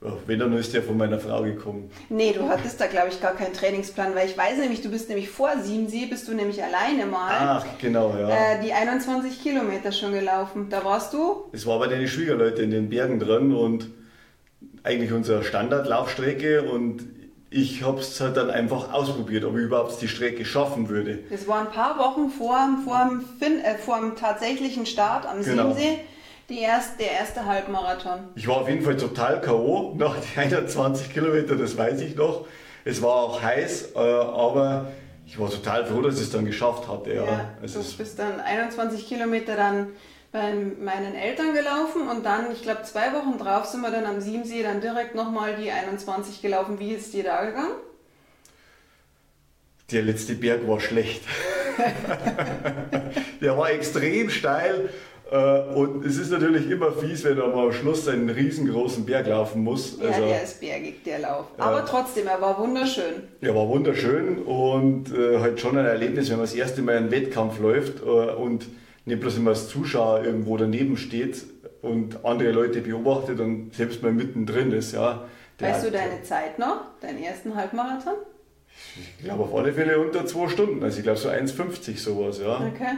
Ja, 0.00 0.12
wenn 0.26 0.38
dann 0.38 0.52
ist 0.52 0.72
der 0.72 0.84
von 0.84 0.96
meiner 0.96 1.18
Frau 1.18 1.42
gekommen. 1.42 1.90
Nee, 2.08 2.32
du 2.32 2.48
hattest 2.48 2.80
da 2.80 2.86
glaube 2.86 3.08
ich 3.08 3.20
gar 3.20 3.34
keinen 3.34 3.54
Trainingsplan, 3.54 4.14
weil 4.14 4.28
ich 4.28 4.38
weiß 4.38 4.58
nämlich, 4.58 4.80
du 4.80 4.90
bist 4.90 5.08
nämlich 5.08 5.28
vor 5.28 5.58
Siemsee, 5.60 6.06
bist 6.06 6.28
du 6.28 6.34
nämlich 6.34 6.62
alleine 6.62 7.06
mal. 7.06 7.32
Ach, 7.32 7.66
genau, 7.80 8.14
ja. 8.16 8.28
Äh, 8.28 8.62
die 8.62 8.72
21 8.72 9.42
Kilometer 9.42 9.90
schon 9.90 10.12
gelaufen. 10.12 10.68
Da 10.70 10.84
warst 10.84 11.14
du? 11.14 11.46
Es 11.50 11.66
war 11.66 11.80
bei 11.80 11.88
deinen 11.88 12.06
Schwiegerleuten 12.06 12.62
in 12.62 12.70
den 12.70 12.88
Bergen 12.88 13.18
drin 13.18 13.52
und 13.52 13.90
eigentlich 14.88 15.12
unsere 15.12 15.44
Standardlaufstrecke 15.44 16.62
und 16.62 17.04
ich 17.50 17.82
habe 17.82 18.00
es 18.00 18.20
halt 18.20 18.36
dann 18.36 18.50
einfach 18.50 18.92
ausprobiert, 18.92 19.44
ob 19.44 19.56
ich 19.56 19.64
überhaupt 19.64 20.00
die 20.00 20.08
Strecke 20.08 20.44
schaffen 20.44 20.88
würde. 20.88 21.20
Das 21.30 21.46
war 21.46 21.60
ein 21.60 21.70
paar 21.70 21.98
Wochen 21.98 22.30
vor, 22.30 22.58
vor, 22.84 23.08
dem, 23.08 23.24
fin 23.38 23.60
äh, 23.60 23.76
vor 23.78 24.00
dem 24.00 24.16
tatsächlichen 24.16 24.86
Start 24.86 25.26
am 25.26 25.42
genau. 25.42 25.72
Siemsee. 25.72 26.00
Die 26.48 26.60
erste, 26.60 26.98
der 26.98 27.12
erste 27.12 27.44
Halbmarathon. 27.44 28.20
Ich 28.34 28.48
war 28.48 28.56
auf 28.56 28.68
jeden 28.68 28.82
Fall 28.82 28.96
total 28.96 29.42
K.O. 29.42 29.94
nach 29.98 30.16
den 30.16 30.42
21 30.42 31.12
Kilometern, 31.12 31.58
das 31.58 31.76
weiß 31.76 32.00
ich 32.00 32.16
noch. 32.16 32.46
Es 32.86 33.02
war 33.02 33.14
auch 33.16 33.42
heiß, 33.42 33.92
äh, 33.94 33.98
aber 33.98 34.90
ich 35.26 35.38
war 35.38 35.50
total 35.50 35.84
froh, 35.84 36.00
dass 36.00 36.14
ich 36.14 36.22
es 36.22 36.30
dann 36.30 36.46
geschafft 36.46 36.88
hatte. 36.88 37.12
Ja. 37.14 37.24
ja 37.24 37.50
also 37.60 37.82
du 37.82 37.96
bist 37.98 38.18
dann 38.18 38.40
21 38.40 39.06
Kilometer 39.06 39.56
dann 39.56 39.88
bei 40.30 40.52
meinen 40.52 41.14
Eltern 41.14 41.54
gelaufen 41.54 42.08
und 42.08 42.24
dann, 42.24 42.52
ich 42.52 42.62
glaube, 42.62 42.82
zwei 42.82 43.12
Wochen 43.12 43.38
drauf 43.38 43.64
sind 43.66 43.80
wir 43.80 43.90
dann 43.90 44.04
am 44.04 44.20
Siemsee 44.20 44.62
dann 44.62 44.80
direkt 44.80 45.14
nochmal 45.14 45.56
die 45.56 45.70
21 45.70 46.42
gelaufen. 46.42 46.78
Wie 46.78 46.92
ist 46.92 47.14
dir 47.14 47.24
da 47.24 47.44
gegangen? 47.44 47.74
Der 49.90 50.02
letzte 50.02 50.34
Berg 50.34 50.68
war 50.68 50.80
schlecht. 50.80 51.22
der 53.40 53.56
war 53.56 53.70
extrem 53.70 54.28
steil 54.28 54.90
äh, 55.30 55.60
und 55.74 56.04
es 56.04 56.16
ist 56.16 56.30
natürlich 56.30 56.70
immer 56.70 56.92
fies, 56.92 57.24
wenn 57.24 57.36
man 57.36 57.52
am 57.52 57.72
Schluss 57.72 58.08
einen 58.08 58.30
riesengroßen 58.30 59.04
Berg 59.04 59.26
laufen 59.26 59.62
muss. 59.62 59.98
Ja, 60.00 60.08
also, 60.08 60.26
der 60.26 60.42
ist 60.42 60.60
bergig, 60.60 61.04
der 61.04 61.18
Lauf. 61.20 61.46
Aber 61.58 61.84
trotzdem, 61.84 62.26
er 62.26 62.40
war 62.40 62.58
wunderschön. 62.58 63.24
Er 63.40 63.54
war 63.54 63.68
wunderschön 63.68 64.38
und 64.38 65.12
äh, 65.12 65.38
halt 65.40 65.60
schon 65.60 65.76
ein 65.76 65.84
Erlebnis, 65.84 66.30
wenn 66.30 66.36
man 66.36 66.46
das 66.46 66.54
erste 66.54 66.80
Mal 66.80 66.96
einen 66.96 67.10
Wettkampf 67.10 67.60
läuft 67.60 68.02
äh, 68.02 68.04
und 68.04 68.66
nicht 69.08 69.20
bloß 69.20 69.38
immer 69.38 69.50
als 69.50 69.68
Zuschauer 69.68 70.24
irgendwo 70.24 70.56
daneben 70.56 70.96
steht 70.96 71.44
und 71.82 72.24
andere 72.24 72.52
Leute 72.52 72.80
beobachtet 72.80 73.40
und 73.40 73.74
selbst 73.74 74.02
mal 74.02 74.12
mittendrin 74.12 74.72
ist. 74.72 74.92
Ja. 74.92 75.24
weißt 75.58 75.86
du 75.86 75.90
deine 75.90 76.22
Zeit 76.22 76.58
noch, 76.58 76.82
deinen 77.00 77.22
ersten 77.22 77.54
Halbmarathon? 77.54 78.14
Ich 79.18 79.24
glaube 79.24 79.44
auf 79.44 79.54
alle 79.54 79.72
Fälle 79.72 79.98
unter 79.98 80.24
zwei 80.26 80.48
Stunden, 80.48 80.82
also 80.82 80.98
ich 80.98 81.02
glaube 81.02 81.18
so 81.18 81.28
1,50 81.28 81.98
sowas, 81.98 82.40
ja. 82.40 82.56
Okay. 82.56 82.96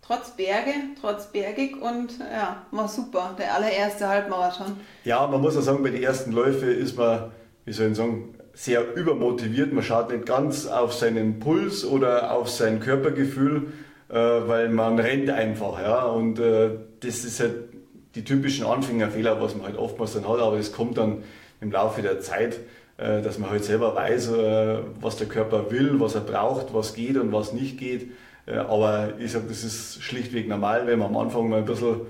Trotz 0.00 0.30
Berge, 0.36 0.72
trotz 0.98 1.26
bergig 1.26 1.76
und 1.82 2.18
ja, 2.18 2.64
war 2.70 2.88
super, 2.88 3.36
der 3.38 3.54
allererste 3.54 4.08
Halbmarathon. 4.08 4.78
Ja, 5.04 5.26
man 5.26 5.42
muss 5.42 5.54
auch 5.56 5.60
sagen, 5.60 5.82
bei 5.82 5.90
den 5.90 6.02
ersten 6.02 6.32
Läufen 6.32 6.70
ist 6.70 6.96
man, 6.96 7.30
wie 7.66 7.72
soll 7.72 7.90
ich 7.90 7.96
sagen, 7.98 8.34
sehr 8.54 8.94
übermotiviert. 8.96 9.72
Man 9.72 9.84
schaut 9.84 10.10
nicht 10.10 10.24
ganz 10.24 10.66
auf 10.66 10.94
seinen 10.94 11.40
Puls 11.40 11.84
oder 11.84 12.32
auf 12.32 12.48
sein 12.48 12.80
Körpergefühl, 12.80 13.72
äh, 14.08 14.14
weil 14.14 14.70
man 14.70 14.98
rennt 14.98 15.28
einfach, 15.30 15.80
ja, 15.80 16.04
und 16.04 16.38
äh, 16.38 16.70
das 17.00 17.24
ist 17.24 17.40
halt 17.40 17.54
die 18.14 18.24
typischen 18.24 18.64
Anfängerfehler, 18.64 19.40
was 19.40 19.54
man 19.54 19.66
halt 19.66 19.76
oftmals 19.76 20.14
dann 20.14 20.26
hat, 20.26 20.40
aber 20.40 20.56
das 20.56 20.72
kommt 20.72 20.96
dann 20.96 21.22
im 21.60 21.70
Laufe 21.70 22.00
der 22.00 22.20
Zeit, 22.20 22.58
äh, 22.96 23.20
dass 23.20 23.38
man 23.38 23.50
halt 23.50 23.64
selber 23.64 23.94
weiß, 23.94 24.30
was 25.00 25.16
der 25.16 25.28
Körper 25.28 25.70
will, 25.70 26.00
was 26.00 26.14
er 26.14 26.22
braucht, 26.22 26.72
was 26.72 26.94
geht 26.94 27.16
und 27.16 27.32
was 27.32 27.52
nicht 27.52 27.78
geht. 27.78 28.10
Aber 28.46 29.12
ich 29.18 29.32
sage, 29.32 29.44
das 29.46 29.62
ist 29.62 30.02
schlichtweg 30.02 30.48
normal, 30.48 30.86
wenn 30.86 30.98
man 30.98 31.08
am 31.08 31.16
Anfang 31.18 31.50
mal 31.50 31.58
ein 31.58 31.66
bisschen 31.66 32.00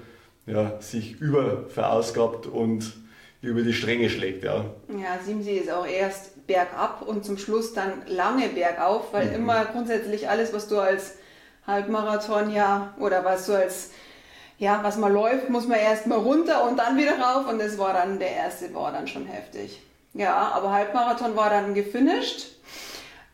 ja, 0.46 0.80
sich 0.80 1.20
überverausgabt 1.20 2.46
und 2.46 2.92
über 3.42 3.62
die 3.62 3.72
Stränge 3.72 4.08
schlägt. 4.08 4.44
Ja, 4.44 4.64
ja 4.88 5.18
Siemsee 5.24 5.58
ist 5.58 5.70
auch 5.70 5.86
erst 5.86 6.46
bergab 6.46 7.02
und 7.02 7.24
zum 7.24 7.38
Schluss 7.38 7.74
dann 7.74 7.92
lange 8.06 8.48
bergauf, 8.48 9.12
weil 9.12 9.26
mhm. 9.26 9.34
immer 9.34 9.64
grundsätzlich 9.66 10.28
alles, 10.28 10.52
was 10.52 10.68
du 10.68 10.78
als 10.78 11.14
Halbmarathon 11.68 12.50
ja 12.50 12.94
oder 12.98 13.24
was 13.24 13.46
du 13.46 13.52
als 13.56 13.90
ja, 14.58 14.80
was 14.82 14.96
man 14.96 15.12
läuft, 15.12 15.50
muss 15.50 15.68
man 15.68 15.78
erst 15.78 16.08
mal 16.08 16.18
runter 16.18 16.68
und 16.68 16.76
dann 16.78 16.96
wieder 16.96 17.18
rauf 17.18 17.48
und 17.48 17.60
das 17.60 17.78
war 17.78 17.92
dann, 17.92 18.18
der 18.18 18.32
erste 18.32 18.74
war 18.74 18.90
dann 18.90 19.06
schon 19.06 19.24
heftig. 19.24 19.80
Ja, 20.14 20.50
aber 20.52 20.72
Halbmarathon 20.72 21.36
war 21.36 21.48
dann 21.48 21.74
gefinisht. 21.74 22.56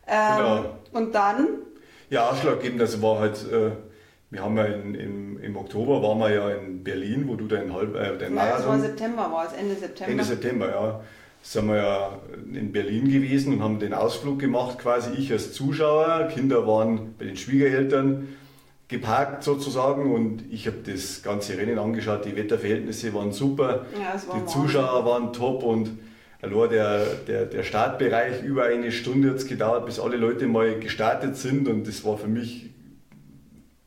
Ähm, 0.07 0.37
genau. 0.37 0.65
Und 0.93 1.15
dann? 1.15 1.47
Ja, 2.11 2.29
ausschlaggebend, 2.29 2.79
das 2.79 3.01
war 3.01 3.19
halt, 3.19 3.37
äh, 3.51 3.71
wir 4.29 4.43
haben 4.43 4.55
ja 4.55 4.65
in, 4.65 4.93
in, 4.93 5.39
im 5.39 5.57
Oktober 5.57 6.03
waren 6.03 6.19
wir 6.19 6.29
ja 6.29 6.49
in 6.51 6.83
Berlin, 6.83 7.27
wo 7.27 7.35
du 7.35 7.47
dein 7.47 7.73
Halb, 7.73 7.95
äh, 7.95 8.17
dein 8.19 8.35
Marathon... 8.35 8.35
Ja, 8.35 8.57
das 8.57 8.67
war 8.67 8.79
September, 8.79 9.31
war 9.31 9.47
es 9.47 9.53
Ende 9.53 9.75
September. 9.75 10.11
Ende 10.11 10.23
September, 10.23 10.69
ja. 10.69 11.01
Sind 11.45 11.67
wir 11.67 11.75
ja 11.75 12.19
in 12.53 12.71
Berlin 12.71 13.07
gewesen 13.07 13.53
und 13.53 13.61
haben 13.61 13.77
den 13.77 13.93
Ausflug 13.93 14.39
gemacht, 14.39 14.79
quasi 14.79 15.11
ich 15.11 15.31
als 15.31 15.53
Zuschauer. 15.53 16.27
Kinder 16.33 16.65
waren 16.65 17.13
bei 17.19 17.25
den 17.25 17.37
Schwiegereltern 17.37 18.29
geparkt 18.87 19.43
sozusagen 19.43 20.11
und 20.11 20.43
ich 20.51 20.65
habe 20.65 20.77
das 20.83 21.21
ganze 21.21 21.55
Rennen 21.55 21.77
angeschaut. 21.77 22.25
Die 22.25 22.35
Wetterverhältnisse 22.35 23.13
waren 23.13 23.31
super, 23.31 23.85
ja, 23.93 24.19
war 24.27 24.39
die 24.39 24.45
Zuschauer 24.47 25.05
waren 25.05 25.33
top 25.33 25.61
und 25.61 25.91
allein 26.41 26.69
der, 26.71 27.05
der, 27.27 27.45
der 27.45 27.61
Startbereich 27.61 28.41
über 28.43 28.63
eine 28.63 28.91
Stunde 28.91 29.29
hat 29.29 29.37
es 29.37 29.45
gedauert, 29.45 29.85
bis 29.85 29.99
alle 29.99 30.17
Leute 30.17 30.47
mal 30.47 30.79
gestartet 30.79 31.37
sind 31.37 31.67
und 31.67 31.87
das 31.87 32.03
war 32.03 32.17
für 32.17 32.27
mich 32.27 32.71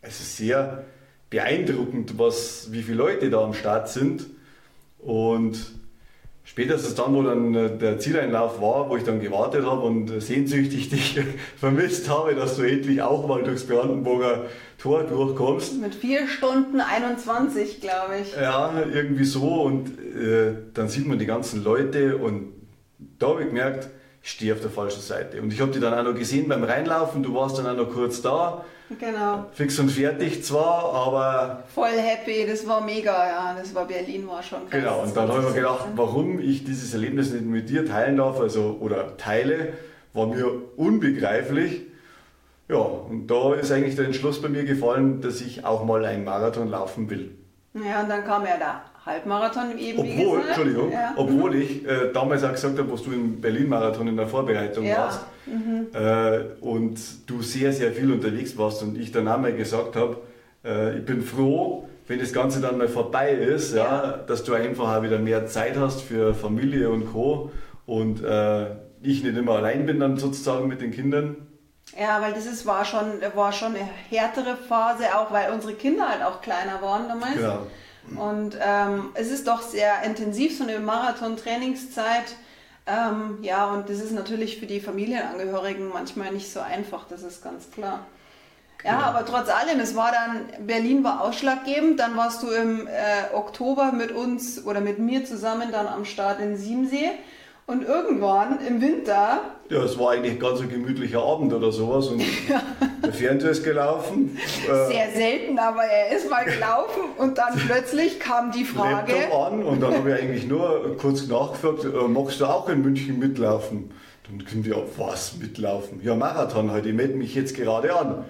also 0.01 0.23
sehr 0.23 0.85
beeindruckend, 1.29 2.19
was, 2.19 2.69
wie 2.71 2.83
viele 2.83 2.99
Leute 2.99 3.31
da 3.31 3.43
am 3.43 3.53
Start 3.53 3.89
sind 3.89 4.27
und 5.01 5.59
spätestens 6.49 6.95
dann, 6.95 7.15
wo 7.15 7.23
dann 7.23 7.55
äh, 7.55 7.77
der 7.77 7.99
Zieleinlauf 7.99 8.61
war, 8.61 8.89
wo 8.89 8.97
ich 8.97 9.05
dann 9.05 9.21
gewartet 9.21 9.67
habe 9.67 9.83
und 9.83 10.09
sehnsüchtig 10.21 10.89
dich 10.91 11.21
vermisst 11.57 12.09
habe, 12.09 12.35
dass 12.35 12.57
du 12.57 12.63
endlich 12.63 13.03
auch 13.03 13.29
mal 13.29 13.43
durchs 13.43 13.67
Brandenburger 13.67 14.47
Tor 14.79 15.05
durchkommst. 15.05 15.81
Mit 15.81 15.95
4 15.95 16.27
Stunden 16.27 16.81
21, 16.81 17.81
glaube 17.81 18.15
ich. 18.23 18.35
Ja, 18.35 18.73
irgendwie 18.93 19.25
so 19.25 19.63
und 19.63 19.89
äh, 19.99 20.55
dann 20.73 20.89
sieht 20.89 21.07
man 21.07 21.19
die 21.19 21.27
ganzen 21.27 21.63
Leute 21.63 22.17
und 22.17 22.55
da 23.19 23.29
habe 23.29 23.43
ich 23.43 23.49
gemerkt, 23.49 23.91
ich 24.23 24.31
stehe 24.31 24.55
auf 24.55 24.61
der 24.61 24.71
falschen 24.71 25.03
Seite. 25.03 25.43
Und 25.43 25.53
ich 25.53 25.61
habe 25.61 25.73
dich 25.73 25.81
dann 25.81 25.95
auch 25.95 26.11
noch 26.11 26.19
gesehen 26.19 26.49
beim 26.49 26.65
Reinlaufen, 26.65 27.23
du 27.23 27.35
warst 27.35 27.59
dann 27.59 27.67
auch 27.67 27.77
noch 27.77 27.93
kurz 27.93 28.23
da. 28.23 28.65
Genau. 28.99 29.47
Fix 29.53 29.79
und 29.79 29.91
fertig 29.91 30.43
zwar, 30.45 30.95
aber. 30.95 31.65
Voll 31.75 31.91
happy, 31.91 32.47
das 32.47 32.67
war 32.67 32.81
mega, 32.81 33.27
ja. 33.27 33.57
Das 33.59 33.75
war 33.75 33.87
Berlin, 33.87 34.27
war 34.27 34.43
schon 34.43 34.61
krass. 34.69 34.81
Genau, 34.81 35.03
und 35.03 35.17
dann 35.17 35.29
habe 35.29 35.41
ich 35.41 35.49
mir 35.49 35.55
gedacht, 35.55 35.87
warum 35.95 36.41
ich 36.41 36.65
dieses 36.65 36.95
Erlebnis 36.95 37.33
nicht 37.33 37.45
mit 37.45 37.69
dir 37.69 37.85
teilen 37.85 38.17
darf, 38.17 38.41
also 38.41 38.79
oder 38.81 39.17
teile, 39.17 39.75
war 40.15 40.27
mir 40.27 40.51
unbegreiflich. 40.77 41.83
Ja, 42.69 42.77
und 42.77 43.27
da 43.29 43.55
ist 43.55 43.73
eigentlich 43.73 43.97
der 43.97 44.07
Entschluss 44.07 44.41
bei 44.43 44.49
mir 44.49 44.65
gefallen, 44.65 45.21
dass 45.21 45.41
ich 45.41 45.65
auch 45.65 45.85
mal 45.85 46.05
einen 46.05 46.25
Marathon 46.25 46.69
laufen 46.69 47.09
will. 47.11 47.35
Ja, 47.75 48.03
und 48.03 48.09
dann 48.09 48.25
kam 48.25 48.45
ja 48.45 48.57
der 48.57 48.83
Halbmarathon 49.09 49.79
eben. 49.79 49.99
Obwohl, 49.99 50.41
Entschuldigung, 50.47 50.93
ja. 50.93 51.15
obwohl 51.17 51.57
ich 51.57 51.87
äh, 51.87 52.13
damals 52.13 52.45
auch 52.45 52.53
gesagt 52.53 52.79
habe, 52.79 52.93
was 52.93 53.03
du 53.03 53.13
im 53.13 53.41
Berlin-Marathon 53.41 54.07
in 54.07 54.17
der 54.17 54.27
Vorbereitung 54.27 54.85
ja. 54.85 54.99
warst 54.99 55.21
mhm. 55.47 55.87
äh, 55.95 56.41
und 56.61 56.99
du 57.27 57.43
sehr, 57.43 57.73
sehr 57.73 57.93
viel 57.93 58.13
unterwegs 58.13 58.57
warst 58.59 58.83
und 58.83 58.99
ich 58.99 59.11
dann 59.11 59.27
auch 59.27 59.39
mal 59.39 59.55
gesagt 59.55 59.97
habe, 59.97 60.19
äh, 60.65 60.99
ich 60.99 61.05
bin 61.05 61.23
froh, 61.23 61.89
wenn 62.07 62.19
das 62.19 62.33
Ganze 62.33 62.61
dann 62.61 62.79
mal 62.79 62.89
vorbei 62.89 63.33
ist, 63.33 63.75
ja. 63.75 63.85
ja 63.85 64.17
dass 64.19 64.45
du 64.45 64.53
einfach 64.55 64.97
auch 64.97 65.03
wieder 65.03 65.19
mehr 65.19 65.47
Zeit 65.47 65.77
hast 65.77 66.03
für 66.03 66.35
Familie 66.35 66.91
und 66.91 67.13
Co. 67.13 67.51
und 67.87 68.23
äh, 68.23 68.67
ich 69.01 69.23
nicht 69.23 69.37
immer 69.37 69.53
allein 69.53 69.87
bin 69.87 70.01
dann 70.01 70.17
sozusagen 70.17 70.69
mit 70.69 70.81
den 70.81 70.91
Kindern. 70.91 71.37
Ja, 71.99 72.21
weil 72.21 72.35
das 72.35 72.45
ist, 72.45 72.67
war, 72.67 72.85
schon, 72.85 73.07
war 73.35 73.53
schon 73.53 73.75
eine 73.75 73.89
härtere 74.11 74.57
Phase, 74.57 75.05
auch 75.17 75.33
weil 75.33 75.53
unsere 75.53 75.73
Kinder 75.73 76.09
halt 76.09 76.23
auch 76.23 76.43
kleiner 76.43 76.83
waren 76.83 77.09
damals. 77.09 77.37
Genau. 77.37 77.67
Und 78.17 78.57
ähm, 78.61 79.11
es 79.15 79.31
ist 79.31 79.47
doch 79.47 79.63
sehr 79.63 80.03
intensiv, 80.03 80.57
so 80.57 80.65
eine 80.65 80.79
Marathon-Trainingszeit. 80.79 82.37
Ähm, 82.87 83.39
ja, 83.43 83.67
und 83.67 83.89
das 83.89 83.99
ist 83.99 84.13
natürlich 84.13 84.59
für 84.59 84.67
die 84.67 84.81
Familienangehörigen 84.81 85.89
manchmal 85.89 86.33
nicht 86.33 86.51
so 86.51 86.61
einfach, 86.61 87.07
das 87.09 87.23
ist 87.23 87.43
ganz 87.43 87.71
klar. 87.71 88.07
Ja, 88.85 88.93
ja, 88.93 89.01
aber 89.01 89.27
trotz 89.27 89.49
allem, 89.49 89.81
es 89.81 89.97
war 89.97 90.13
dann, 90.13 90.67
Berlin 90.67 91.03
war 91.03 91.21
ausschlaggebend, 91.23 91.99
dann 91.99 92.17
warst 92.17 92.43
du 92.43 92.49
im 92.49 92.87
äh, 92.87 93.35
Oktober 93.35 93.93
mit 93.93 94.13
uns 94.13 94.65
oder 94.65 94.81
mit 94.81 95.01
mir 95.01 95.25
zusammen 95.25 95.73
dann 95.73 95.89
am 95.89 96.05
Start 96.05 96.41
in 96.41 96.57
Siemsee. 96.57 97.11
Und 97.69 97.87
irgendwann 97.87 98.61
im 98.67 98.81
Winter. 98.81 99.41
Ja, 99.69 99.83
es 99.85 99.99
war 99.99 100.13
eigentlich 100.13 100.41
ganz 100.41 100.59
ein 100.63 100.71
gemütlicher 100.71 101.23
Abend 101.23 101.53
oder 101.53 101.71
sowas 101.71 102.07
und 102.07 102.23
der 103.05 103.13
Fernseher 103.13 103.51
ist 103.51 103.63
gelaufen. 103.63 104.39
Äh, 104.67 104.87
Sehr 104.91 105.11
selten, 105.15 105.59
aber 105.59 105.85
er 105.85 106.17
ist 106.17 106.31
mal 106.31 106.47
gelaufen 106.47 107.03
und 107.19 107.37
dann 107.37 107.55
plötzlich 107.67 108.19
kam 108.21 108.53
die 108.53 108.65
Frage. 108.65 109.13
Laptop 109.13 109.53
an 109.53 109.63
und 109.65 109.83
dann 109.83 109.93
habe 109.93 110.11
ich 110.15 110.19
eigentlich 110.19 110.47
nur 110.49 110.97
kurz 110.97 111.27
nachgefragt, 111.27 111.85
äh, 111.85 112.09
magst 112.09 112.41
du 112.41 112.47
auch 112.47 112.71
in 112.71 112.81
München 112.81 113.19
mitlaufen? 113.19 113.91
Dann 114.27 114.43
können 114.47 114.65
wir, 114.65 114.83
was 114.97 115.37
mitlaufen? 115.37 116.01
Ja, 116.03 116.15
Marathon 116.15 116.73
heute, 116.73 116.89
ich 116.89 116.95
melde 116.95 117.17
mich 117.17 117.35
jetzt 117.35 117.55
gerade 117.55 117.95
an. 117.95 118.25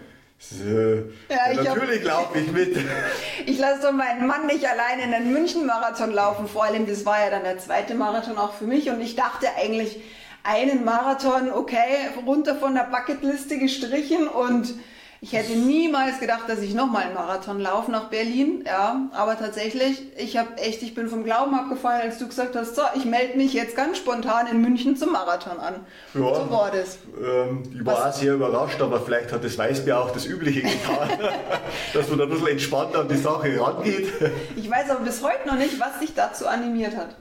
Ja, 1.28 1.52
ja, 1.52 1.62
natürlich 1.62 2.04
laufe 2.04 2.38
ich 2.38 2.52
mit. 2.52 2.76
ich 3.46 3.58
lasse 3.58 3.82
doch 3.82 3.92
meinen 3.92 4.26
Mann 4.26 4.46
nicht 4.46 4.66
alleine 4.68 5.02
in 5.02 5.10
den 5.10 5.32
München-Marathon 5.32 6.12
laufen. 6.12 6.46
Vor 6.46 6.64
allem, 6.64 6.86
das 6.86 7.04
war 7.04 7.20
ja 7.20 7.30
dann 7.30 7.42
der 7.42 7.58
zweite 7.58 7.94
Marathon 7.94 8.38
auch 8.38 8.54
für 8.54 8.64
mich. 8.64 8.88
Und 8.88 9.00
ich 9.00 9.16
dachte 9.16 9.48
eigentlich, 9.56 10.00
einen 10.44 10.84
Marathon, 10.84 11.50
okay, 11.50 12.08
runter 12.24 12.56
von 12.56 12.74
der 12.74 12.84
Bucketliste 12.84 13.58
gestrichen 13.58 14.28
und 14.28 14.74
ich 15.20 15.32
hätte 15.32 15.52
niemals 15.52 16.20
gedacht, 16.20 16.44
dass 16.48 16.60
ich 16.60 16.74
nochmal 16.74 17.04
einen 17.04 17.14
Marathon 17.14 17.58
laufe 17.58 17.90
nach 17.90 18.04
Berlin. 18.04 18.62
Ja, 18.64 19.08
aber 19.12 19.36
tatsächlich, 19.36 20.02
ich 20.16 20.36
habe 20.36 20.56
echt, 20.58 20.82
ich 20.82 20.94
bin 20.94 21.08
vom 21.08 21.24
Glauben 21.24 21.54
abgefallen, 21.54 22.02
als 22.02 22.18
du 22.18 22.28
gesagt 22.28 22.54
hast, 22.54 22.76
so, 22.76 22.82
ich 22.94 23.04
melde 23.04 23.36
mich 23.36 23.52
jetzt 23.52 23.74
ganz 23.74 23.98
spontan 23.98 24.46
in 24.46 24.60
München 24.60 24.96
zum 24.96 25.12
Marathon 25.12 25.58
an. 25.58 25.86
Ja, 26.14 26.20
so 26.20 26.50
war 26.50 26.70
das. 26.70 26.98
Ähm, 27.20 27.64
ich 27.74 27.84
war 27.84 27.94
Was? 27.94 28.14
auch 28.14 28.20
sehr 28.20 28.34
überrascht, 28.34 28.80
aber 28.80 29.00
vielleicht 29.00 29.32
hat 29.32 29.42
das 29.42 29.58
Weißbier 29.58 29.98
auch 29.98 30.12
das 30.12 30.24
Übliche 30.24 30.62
getan, 30.62 31.08
dass 31.92 32.08
man 32.08 32.18
da 32.18 32.24
ein 32.24 32.30
bisschen 32.30 32.48
entspannter 32.48 33.00
an 33.00 33.08
die 33.08 33.16
Sache 33.16 33.60
rangeht. 33.60 34.08
ich 34.54 34.70
weiß 34.70 34.90
aber 34.90 35.00
bis 35.00 35.22
heute 35.22 35.48
noch 35.48 35.56
nicht, 35.56 35.80
was 35.80 35.98
dich 35.98 36.14
dazu 36.14 36.46
animiert 36.46 36.96
hat. 36.96 37.16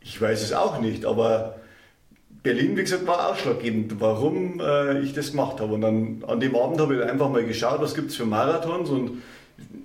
Ich 0.00 0.20
weiß 0.20 0.42
es 0.42 0.52
auch 0.52 0.78
nicht, 0.78 1.04
aber 1.04 1.56
Berlin, 2.42 2.76
wie 2.76 2.82
gesagt, 2.82 3.06
war 3.06 3.30
ausschlaggebend, 3.30 4.00
warum 4.00 4.60
äh, 4.60 5.00
ich 5.00 5.12
das 5.12 5.32
gemacht 5.32 5.60
habe. 5.60 5.74
Und 5.74 5.82
dann 5.82 6.24
an 6.26 6.40
dem 6.40 6.56
Abend 6.56 6.80
habe 6.80 6.96
ich 6.96 7.02
einfach 7.02 7.28
mal 7.28 7.44
geschaut, 7.44 7.80
was 7.80 7.94
gibt 7.94 8.10
es 8.10 8.16
für 8.16 8.24
Marathons 8.24 8.88
und 8.88 9.22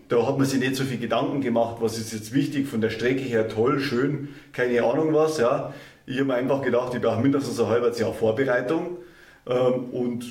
da 0.07 0.25
hat 0.25 0.37
man 0.37 0.45
sich 0.45 0.59
nicht 0.59 0.75
so 0.75 0.83
viel 0.83 0.99
Gedanken 0.99 1.41
gemacht, 1.41 1.77
was 1.79 1.97
ist 1.97 2.13
jetzt 2.13 2.33
wichtig, 2.33 2.67
von 2.67 2.79
der 2.79 2.91
Strecke 2.91 3.21
her 3.21 3.49
toll, 3.49 3.79
schön, 3.79 4.29
keine 4.53 4.83
Ahnung 4.83 5.13
was. 5.13 5.37
Ja. 5.37 5.73
Ich 6.05 6.17
habe 6.17 6.27
mir 6.27 6.35
einfach 6.35 6.61
gedacht, 6.61 6.93
ich 6.93 7.01
brauche 7.01 7.19
mindestens 7.19 7.59
ein 7.59 7.67
halbes 7.67 7.99
Jahr 7.99 8.13
Vorbereitung 8.13 8.97
ähm, 9.47 9.85
und 9.91 10.25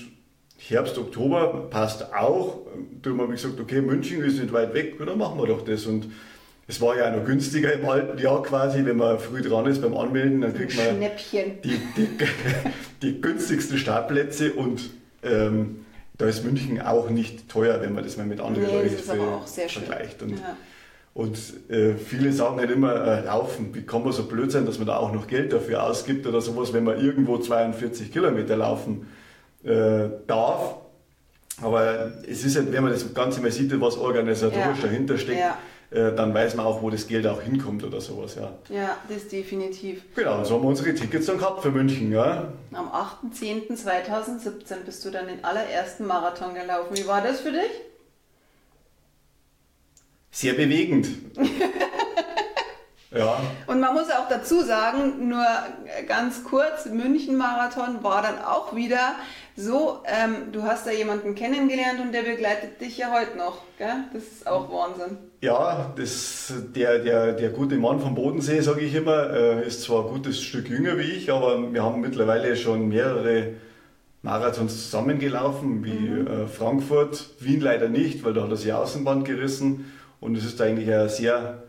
Herbst, 0.56 0.96
Oktober 0.96 1.66
passt 1.68 2.14
auch. 2.14 2.60
Da 3.02 3.10
habe 3.10 3.34
ich 3.34 3.42
gesagt, 3.42 3.60
okay, 3.60 3.82
München 3.82 4.22
ist 4.22 4.40
nicht 4.40 4.52
weit 4.52 4.72
weg, 4.72 4.94
dann 4.98 5.18
machen 5.18 5.38
wir 5.38 5.46
doch 5.46 5.62
das. 5.62 5.84
Und 5.84 6.06
es 6.66 6.80
war 6.80 6.96
ja 6.96 7.10
auch 7.10 7.16
noch 7.16 7.24
günstiger 7.24 7.72
im 7.72 7.86
alten 7.86 8.18
Jahr 8.18 8.42
quasi, 8.42 8.84
wenn 8.84 8.96
man 8.96 9.18
früh 9.18 9.42
dran 9.42 9.66
ist 9.66 9.82
beim 9.82 9.96
Anmelden, 9.96 10.40
dann 10.40 10.54
kriegt 10.54 10.76
man 10.76 11.00
die, 11.62 11.78
die, 11.96 12.08
die, 13.02 13.20
günstigsten 13.20 13.76
Startplätze 13.76 14.52
und 14.54 14.90
ähm, 15.22 15.84
da 16.16 16.26
ist 16.26 16.44
München 16.44 16.80
auch 16.80 17.10
nicht 17.10 17.48
teuer, 17.50 17.80
wenn 17.82 17.92
man 17.92 18.04
das 18.04 18.16
mal 18.16 18.24
mit 18.24 18.40
anderen 18.40 18.68
nee, 18.68 18.88
Leuten 18.88 18.96
vergleicht. 19.68 20.22
Und, 20.22 20.38
ja. 20.38 20.56
und 21.12 21.36
äh, 21.68 21.96
viele 21.96 22.32
sagen 22.32 22.58
halt 22.58 22.70
immer, 22.70 22.94
äh, 22.94 23.24
laufen, 23.24 23.74
wie 23.74 23.82
kann 23.82 24.02
man 24.02 24.12
so 24.12 24.24
blöd 24.24 24.50
sein, 24.50 24.64
dass 24.64 24.78
man 24.78 24.86
da 24.86 24.96
auch 24.96 25.12
noch 25.12 25.26
Geld 25.26 25.52
dafür 25.52 25.82
ausgibt 25.82 26.26
oder 26.26 26.40
sowas, 26.40 26.72
wenn 26.72 26.84
man 26.84 26.98
irgendwo 26.98 27.36
42 27.36 28.10
Kilometer 28.10 28.56
laufen 28.56 29.08
äh, 29.64 30.08
darf. 30.26 30.76
Aber 31.60 32.12
es 32.28 32.44
ist 32.44 32.56
halt, 32.56 32.72
wenn 32.72 32.82
man 32.82 32.92
das 32.92 33.12
Ganze 33.12 33.40
mal 33.40 33.50
sieht, 33.50 33.78
was 33.80 33.98
organisatorisch 33.98 34.78
ja. 34.78 34.86
dahinter 34.86 35.18
steckt, 35.18 35.40
ja 35.40 35.58
dann 35.94 36.34
weiß 36.34 36.56
man 36.56 36.66
auch, 36.66 36.82
wo 36.82 36.90
das 36.90 37.06
Geld 37.06 37.26
auch 37.26 37.40
hinkommt 37.40 37.84
oder 37.84 38.00
sowas, 38.00 38.34
ja. 38.34 38.52
Ja, 38.68 38.96
das 39.08 39.28
definitiv. 39.28 40.02
Genau, 40.16 40.42
so 40.42 40.56
haben 40.56 40.62
wir 40.62 40.68
unsere 40.68 40.94
Tickets 40.94 41.26
dann 41.26 41.38
gehabt 41.38 41.62
für 41.62 41.70
München, 41.70 42.10
ja. 42.10 42.52
Am 42.72 42.88
8.10.2017 42.88 44.84
bist 44.84 45.04
du 45.04 45.10
dann 45.10 45.28
den 45.28 45.44
allerersten 45.44 46.06
Marathon 46.06 46.54
gelaufen. 46.54 46.96
Wie 46.96 47.06
war 47.06 47.20
das 47.20 47.40
für 47.40 47.52
dich? 47.52 47.70
Sehr 50.32 50.54
bewegend. 50.54 51.06
ja. 53.12 53.40
Und 53.68 53.78
man 53.78 53.94
muss 53.94 54.10
auch 54.10 54.28
dazu 54.28 54.62
sagen, 54.62 55.28
nur 55.28 55.46
ganz 56.08 56.42
kurz, 56.42 56.86
München-Marathon 56.86 58.02
war 58.02 58.20
dann 58.20 58.44
auch 58.44 58.74
wieder 58.74 59.14
so, 59.54 60.02
ähm, 60.06 60.50
du 60.50 60.64
hast 60.64 60.88
da 60.88 60.90
jemanden 60.90 61.36
kennengelernt 61.36 62.00
und 62.00 62.10
der 62.10 62.22
begleitet 62.22 62.80
dich 62.80 62.98
ja 62.98 63.12
heute 63.12 63.38
noch, 63.38 63.58
gell? 63.78 64.04
Das 64.12 64.24
ist 64.24 64.46
auch 64.48 64.68
Wahnsinn. 64.68 65.18
Ja, 65.44 65.92
das, 65.94 66.54
der, 66.74 67.00
der, 67.00 67.34
der 67.34 67.50
gute 67.50 67.76
Mann 67.76 68.00
vom 68.00 68.14
Bodensee, 68.14 68.62
sage 68.62 68.80
ich 68.80 68.94
immer, 68.94 69.28
äh, 69.28 69.66
ist 69.66 69.82
zwar 69.82 70.06
ein 70.06 70.10
gutes 70.10 70.40
Stück 70.40 70.70
jünger 70.70 70.96
wie 70.96 71.02
ich, 71.02 71.30
aber 71.30 71.70
wir 71.70 71.82
haben 71.82 72.00
mittlerweile 72.00 72.56
schon 72.56 72.88
mehrere 72.88 73.48
Marathons 74.22 74.84
zusammengelaufen, 74.84 75.84
wie 75.84 76.08
mhm. 76.08 76.26
Äh, 76.26 76.46
Frankfurt, 76.46 77.28
Wien 77.40 77.60
leider 77.60 77.90
nicht, 77.90 78.24
weil 78.24 78.32
da 78.32 78.44
hat 78.44 78.50
er 78.52 78.56
sich 78.56 78.72
Außenband 78.72 79.26
gerissen 79.26 79.92
und 80.18 80.34
es 80.34 80.46
ist 80.46 80.62
eigentlich 80.62 80.88
eine 80.88 81.10
sehr 81.10 81.62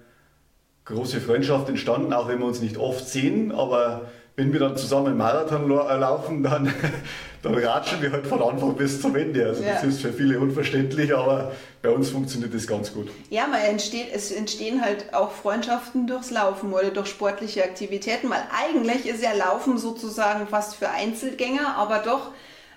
große 0.86 1.20
Freundschaft 1.20 1.67
entstanden, 1.67 2.13
auch 2.13 2.29
wenn 2.29 2.39
wir 2.39 2.46
uns 2.46 2.62
nicht 2.62 2.77
oft 2.77 3.05
sehen, 3.05 3.51
aber 3.51 4.03
wenn 4.36 4.51
wir 4.51 4.60
dann 4.60 4.75
zusammen 4.75 5.15
Marathon 5.18 5.72
äh, 5.72 5.98
laufen, 5.98 6.44
dann, 6.44 6.74
dann 7.42 7.56
ratschen 7.56 8.01
wir 8.01 8.12
halt 8.12 8.27
von 8.27 8.42
Anfang 8.42 8.75
bis 8.75 9.01
zum 9.01 9.15
Ende. 9.15 9.46
Also 9.46 9.63
ja. 9.63 9.74
das 9.74 9.84
ist 9.84 10.01
für 10.01 10.12
viele 10.12 10.39
unverständlich, 10.39 11.15
aber 11.15 11.54
bei 11.82 11.89
uns 11.89 12.10
funktioniert 12.10 12.54
das 12.54 12.68
ganz 12.68 12.94
gut. 12.94 13.10
Ja, 13.30 13.48
man 13.48 13.62
entsteht, 13.62 14.08
es 14.13 14.32
entstehen 14.32 14.82
halt 14.82 15.13
auch 15.13 15.32
Freundschaften 15.32 16.08
durchs 16.08 16.32
Laufen 16.32 16.74
oder 16.74 16.89
durch 16.89 17.08
sportliche 17.08 17.63
Aktivitäten, 17.63 18.30
weil 18.30 18.44
eigentlich 18.51 19.08
ist 19.08 19.24
ja 19.24 19.34
Laufen 19.34 19.77
sozusagen 19.77 20.48
fast 20.48 20.75
für 20.75 20.89
Einzelgänger, 20.89 21.75
aber 21.77 22.00
doch 22.00 22.32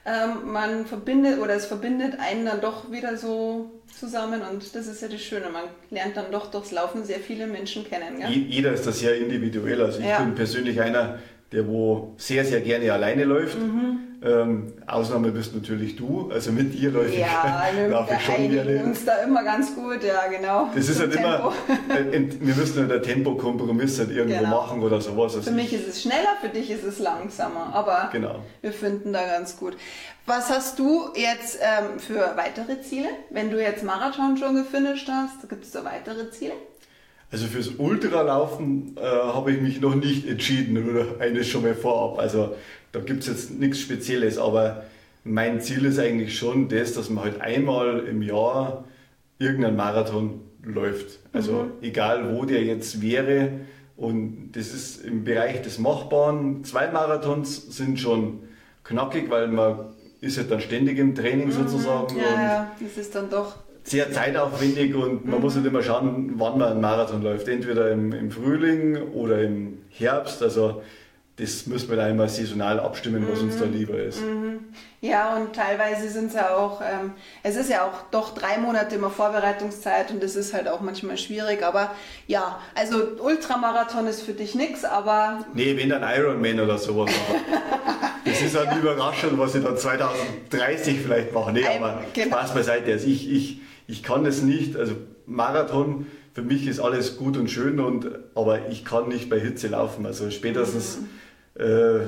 ähm, 0.06 0.52
man 0.52 0.86
verbindet 0.86 1.40
oder 1.40 1.54
es 1.54 1.66
verbindet 1.66 2.14
einen 2.20 2.46
dann 2.46 2.60
doch 2.60 2.90
wieder 2.90 3.16
so 3.16 3.70
zusammen 3.98 4.42
und 4.42 4.74
das 4.74 4.86
ist 4.86 5.02
ja 5.02 5.08
das 5.08 5.20
Schöne. 5.20 5.50
Man 5.50 5.64
lernt 5.90 6.16
dann 6.16 6.30
doch 6.30 6.50
durchs 6.50 6.70
Laufen 6.70 7.04
sehr 7.04 7.18
viele 7.18 7.46
Menschen 7.46 7.84
kennen. 7.84 8.20
Gell? 8.20 8.30
Jeder 8.30 8.72
ist 8.72 8.86
da 8.86 8.92
sehr 8.92 9.16
individuell. 9.16 9.82
Also 9.82 9.98
ich 9.98 10.06
ja. 10.06 10.20
bin 10.20 10.34
persönlich 10.34 10.80
einer, 10.80 11.18
der 11.52 11.66
wo 11.66 12.14
sehr, 12.18 12.44
sehr 12.44 12.60
gerne 12.60 12.92
alleine 12.92 13.24
läuft. 13.24 13.58
Mhm. 13.58 14.00
Ähm, 14.20 14.72
Ausnahme 14.84 15.30
bist 15.30 15.54
natürlich 15.54 15.94
du, 15.94 16.28
also 16.32 16.50
mit 16.50 16.74
dir 16.74 16.90
läufe 16.90 17.14
ja, 17.14 17.66
ich, 17.84 17.88
laufe 17.88 18.14
ich 18.14 18.20
schon 18.24 18.50
gerne. 18.50 18.82
uns 18.82 19.04
da 19.04 19.18
immer 19.18 19.44
ganz 19.44 19.72
gut, 19.76 20.02
ja 20.02 20.26
genau. 20.26 20.68
Das 20.74 20.88
ist 20.88 20.98
halt 20.98 21.14
immer, 21.14 21.52
äh, 21.88 22.28
wir 22.40 22.54
müssen 22.56 22.80
halt 22.80 22.92
einen 22.92 23.02
Tempokompromiss 23.02 24.00
halt 24.00 24.10
irgendwo 24.10 24.40
genau. 24.40 24.60
machen 24.62 24.82
oder 24.82 25.00
sowas. 25.00 25.36
Also 25.36 25.50
für 25.50 25.56
mich 25.56 25.72
ist 25.72 25.86
es 25.86 26.02
schneller, 26.02 26.36
für 26.40 26.48
dich 26.48 26.68
ist 26.68 26.82
es 26.82 26.98
langsamer, 26.98 27.70
aber 27.72 28.08
genau. 28.10 28.40
wir 28.60 28.72
finden 28.72 29.12
da 29.12 29.24
ganz 29.24 29.56
gut. 29.56 29.76
Was 30.26 30.50
hast 30.50 30.80
du 30.80 31.10
jetzt 31.14 31.60
ähm, 31.62 32.00
für 32.00 32.32
weitere 32.36 32.80
Ziele? 32.82 33.08
Wenn 33.30 33.52
du 33.52 33.62
jetzt 33.62 33.84
Marathon 33.84 34.36
schon 34.36 34.56
gefinisht 34.56 35.08
hast, 35.08 35.48
gibt 35.48 35.64
es 35.64 35.70
da 35.70 35.84
weitere 35.84 36.28
Ziele? 36.30 36.54
Also 37.30 37.46
fürs 37.46 37.68
Ultralaufen 37.76 38.96
äh, 38.96 39.02
habe 39.02 39.52
ich 39.52 39.60
mich 39.60 39.80
noch 39.80 39.94
nicht 39.94 40.26
entschieden 40.26 40.88
oder 40.88 41.20
eines 41.20 41.46
schon 41.46 41.62
mal 41.62 41.74
vorab. 41.74 42.18
Also 42.18 42.54
da 42.92 43.00
gibt 43.00 43.20
es 43.20 43.26
jetzt 43.28 43.58
nichts 43.58 43.80
Spezielles, 43.80 44.38
aber 44.38 44.84
mein 45.24 45.60
Ziel 45.60 45.84
ist 45.84 45.98
eigentlich 45.98 46.38
schon 46.38 46.68
das, 46.68 46.94
dass 46.94 47.10
man 47.10 47.24
halt 47.24 47.40
einmal 47.40 48.00
im 48.06 48.22
Jahr 48.22 48.84
irgendein 49.38 49.76
Marathon 49.76 50.40
läuft. 50.62 51.18
Also 51.32 51.52
mhm. 51.52 51.70
egal 51.82 52.34
wo 52.34 52.44
der 52.44 52.62
jetzt 52.62 53.02
wäre. 53.02 53.50
Und 53.96 54.52
das 54.52 54.68
ist 54.68 55.04
im 55.04 55.24
Bereich 55.24 55.60
des 55.62 55.78
Machbaren. 55.78 56.64
Zwei 56.64 56.90
Marathons 56.90 57.76
sind 57.76 57.98
schon 57.98 58.44
knackig, 58.84 59.28
weil 59.28 59.48
man 59.48 59.92
ist 60.20 60.38
halt 60.38 60.50
dann 60.50 60.60
ständig 60.60 60.98
im 60.98 61.14
Training 61.14 61.48
mhm. 61.48 61.52
sozusagen. 61.52 62.16
Ja, 62.16 62.42
ja, 62.42 62.76
das 62.80 62.96
ist 62.96 63.14
dann 63.14 63.28
doch 63.28 63.56
sehr 63.90 64.12
zeitaufwendig 64.12 64.94
und 64.94 65.26
man 65.26 65.36
mhm. 65.36 65.42
muss 65.42 65.56
halt 65.56 65.66
immer 65.66 65.82
schauen, 65.82 66.32
wann 66.36 66.58
man 66.58 66.72
einen 66.72 66.80
Marathon 66.80 67.22
läuft. 67.22 67.48
Entweder 67.48 67.90
im, 67.90 68.12
im 68.12 68.30
Frühling 68.30 68.96
oder 69.12 69.42
im 69.42 69.78
Herbst. 69.90 70.42
Also 70.42 70.82
das 71.38 71.66
müssen 71.66 71.88
wir 71.88 71.96
da 71.96 72.08
immer 72.08 72.28
saisonal 72.28 72.80
abstimmen, 72.80 73.24
was 73.30 73.40
mhm. 73.40 73.48
uns 73.48 73.58
da 73.58 73.66
mhm. 73.66 73.72
lieber 73.72 73.96
ist. 73.96 74.20
Mhm. 74.20 74.58
Ja, 75.00 75.36
und 75.36 75.54
teilweise 75.54 76.08
sind 76.08 76.28
es 76.28 76.34
ja 76.34 76.56
auch, 76.56 76.80
ähm, 76.80 77.12
es 77.44 77.54
ist 77.54 77.70
ja 77.70 77.86
auch 77.86 78.10
doch 78.10 78.34
drei 78.34 78.58
Monate 78.58 78.96
immer 78.96 79.10
Vorbereitungszeit 79.10 80.10
und 80.10 80.20
das 80.20 80.34
ist 80.34 80.52
halt 80.52 80.66
auch 80.66 80.80
manchmal 80.80 81.16
schwierig. 81.16 81.62
Aber 81.62 81.94
ja, 82.26 82.58
also 82.74 82.96
Ultramarathon 83.20 84.08
ist 84.08 84.22
für 84.22 84.32
dich 84.32 84.56
nichts, 84.56 84.84
aber. 84.84 85.44
Nee, 85.54 85.76
wenn 85.76 85.90
dann 85.90 86.02
Ironman 86.02 86.58
oder 86.58 86.76
sowas. 86.76 87.12
das 88.24 88.42
ist 88.42 88.56
halt 88.56 88.66
ja. 88.72 88.78
überraschend, 88.78 89.38
was 89.38 89.54
ich 89.54 89.62
dann 89.62 89.76
2030 89.76 91.00
vielleicht 91.00 91.32
mache. 91.32 91.52
Nee, 91.52 91.64
aber 91.64 92.02
genau. 92.12 92.36
Spaß 92.36 92.54
beiseite. 92.54 92.90
Also 92.90 93.06
ich, 93.06 93.30
ich, 93.30 93.60
ich 93.88 94.02
kann 94.04 94.24
es 94.26 94.42
nicht, 94.42 94.76
also 94.76 94.94
Marathon, 95.26 96.06
für 96.34 96.42
mich 96.42 96.68
ist 96.68 96.78
alles 96.78 97.16
gut 97.16 97.36
und 97.36 97.50
schön, 97.50 97.80
und, 97.80 98.08
aber 98.36 98.68
ich 98.68 98.84
kann 98.84 99.08
nicht 99.08 99.28
bei 99.28 99.40
Hitze 99.40 99.68
laufen. 99.68 100.06
Also 100.06 100.30
spätestens, 100.30 100.98
mhm. 101.00 101.60
äh, 101.60 102.00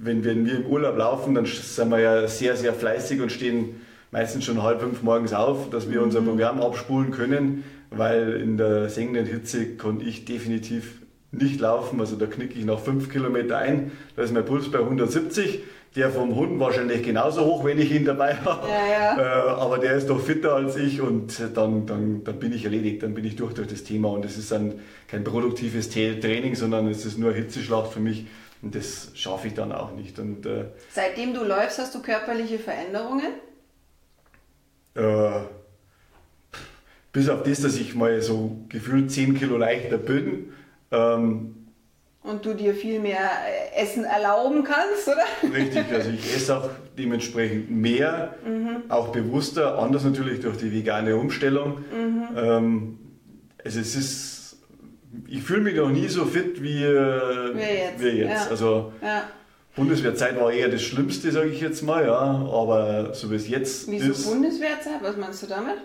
wenn, 0.00 0.24
wenn 0.24 0.44
wir 0.44 0.56
im 0.56 0.66
Urlaub 0.66 0.96
laufen, 0.96 1.34
dann 1.34 1.46
sind 1.46 1.90
wir 1.90 2.00
ja 2.00 2.26
sehr, 2.26 2.56
sehr 2.56 2.74
fleißig 2.74 3.20
und 3.20 3.30
stehen 3.30 3.80
meistens 4.10 4.44
schon 4.44 4.62
halb 4.62 4.80
fünf 4.80 5.02
morgens 5.02 5.32
auf, 5.32 5.70
dass 5.70 5.90
wir 5.90 6.02
unser 6.02 6.22
mhm. 6.22 6.26
Programm 6.26 6.60
abspulen 6.60 7.12
können, 7.12 7.64
weil 7.90 8.40
in 8.40 8.56
der 8.56 8.88
sengenden 8.88 9.26
Hitze 9.26 9.76
kann 9.76 10.00
ich 10.00 10.24
definitiv 10.24 11.02
nicht 11.40 11.60
laufen. 11.60 12.00
Also 12.00 12.16
da 12.16 12.26
knicke 12.26 12.58
ich 12.58 12.64
nach 12.64 12.80
fünf 12.80 13.10
Kilometer 13.10 13.58
ein, 13.58 13.92
da 14.14 14.22
ist 14.22 14.32
mein 14.32 14.44
Puls 14.44 14.70
bei 14.70 14.78
170 14.78 15.60
der 15.96 16.10
vom 16.10 16.36
Hund 16.36 16.60
wahrscheinlich 16.60 17.02
genauso 17.02 17.44
hoch, 17.46 17.64
wenn 17.64 17.78
ich 17.78 17.90
ihn 17.90 18.04
dabei 18.04 18.34
habe. 18.36 18.68
Ja, 18.68 18.86
ja. 18.86 19.18
Äh, 19.18 19.48
aber 19.58 19.78
der 19.78 19.94
ist 19.94 20.08
doch 20.08 20.20
fitter 20.20 20.54
als 20.54 20.76
ich 20.76 21.00
und 21.00 21.40
dann, 21.54 21.86
dann, 21.86 22.22
dann 22.22 22.38
bin 22.38 22.52
ich 22.52 22.64
erledigt, 22.64 23.02
dann 23.02 23.14
bin 23.14 23.24
ich 23.24 23.36
durch 23.36 23.54
durch 23.54 23.68
das 23.68 23.82
Thema. 23.82 24.10
Und 24.10 24.24
es 24.24 24.36
ist 24.36 24.52
dann 24.52 24.74
kein 25.08 25.24
produktives 25.24 25.88
Training, 25.88 26.54
sondern 26.54 26.86
es 26.88 27.06
ist 27.06 27.18
nur 27.18 27.32
Hitzeschlacht 27.32 27.92
für 27.92 28.00
mich. 28.00 28.26
Und 28.60 28.74
das 28.74 29.10
schaffe 29.14 29.48
ich 29.48 29.54
dann 29.54 29.72
auch 29.72 29.94
nicht. 29.94 30.18
Und, 30.18 30.44
äh, 30.44 30.66
Seitdem 30.90 31.32
du 31.32 31.44
läufst, 31.44 31.78
hast 31.78 31.94
du 31.94 32.02
körperliche 32.02 32.58
Veränderungen? 32.58 33.32
Äh, 34.94 35.40
bis 37.12 37.28
auf 37.30 37.42
das, 37.42 37.62
dass 37.62 37.76
ich 37.76 37.94
mal 37.94 38.20
so 38.20 38.58
gefühlt 38.68 39.10
10 39.10 39.38
Kilo 39.38 39.56
leichter 39.56 39.96
bin. 39.96 40.52
Ähm, 40.90 41.66
und 42.22 42.44
du 42.44 42.54
dir 42.54 42.74
viel 42.74 42.98
mehr 42.98 43.18
äh, 43.20 43.82
Essen 43.82 44.04
erlauben 44.04 44.64
kannst, 44.64 45.06
oder? 45.06 45.54
Richtig, 45.54 45.84
also 45.92 46.10
ich 46.10 46.34
esse 46.34 46.56
auch 46.58 46.70
dementsprechend 46.98 47.70
mehr, 47.70 48.34
mhm. 48.44 48.82
auch 48.88 49.08
bewusster, 49.08 49.78
anders 49.78 50.02
natürlich 50.02 50.40
durch 50.40 50.56
die 50.56 50.72
vegane 50.72 51.16
Umstellung. 51.16 51.84
Mhm. 51.92 52.28
Ähm, 52.36 52.98
also 53.64 53.78
es 53.78 53.94
ist, 53.94 54.56
ich 55.28 55.42
fühle 55.42 55.60
mich 55.60 55.76
noch 55.76 55.90
nie 55.90 56.08
so 56.08 56.24
fit 56.24 56.62
wie 56.62 56.82
äh, 56.82 57.84
jetzt. 57.84 58.00
Wir 58.00 58.14
jetzt. 58.14 58.44
Ja. 58.46 58.50
Also 58.50 58.92
ja. 59.02 59.22
Bundeswehrzeit 59.76 60.40
war 60.40 60.50
eher 60.50 60.68
das 60.68 60.82
Schlimmste, 60.82 61.30
sage 61.30 61.50
ich 61.50 61.60
jetzt 61.60 61.82
mal, 61.82 62.06
ja, 62.06 62.18
aber 62.18 63.14
so 63.14 63.30
wie 63.30 63.36
es 63.36 63.48
jetzt 63.48 63.90
Wieso 63.90 64.10
ist. 64.10 64.18
Wieso 64.18 64.30
Bundeswehrzeit? 64.30 65.02
Was 65.02 65.16
meinst 65.16 65.42
du 65.42 65.46
damit? 65.46 65.76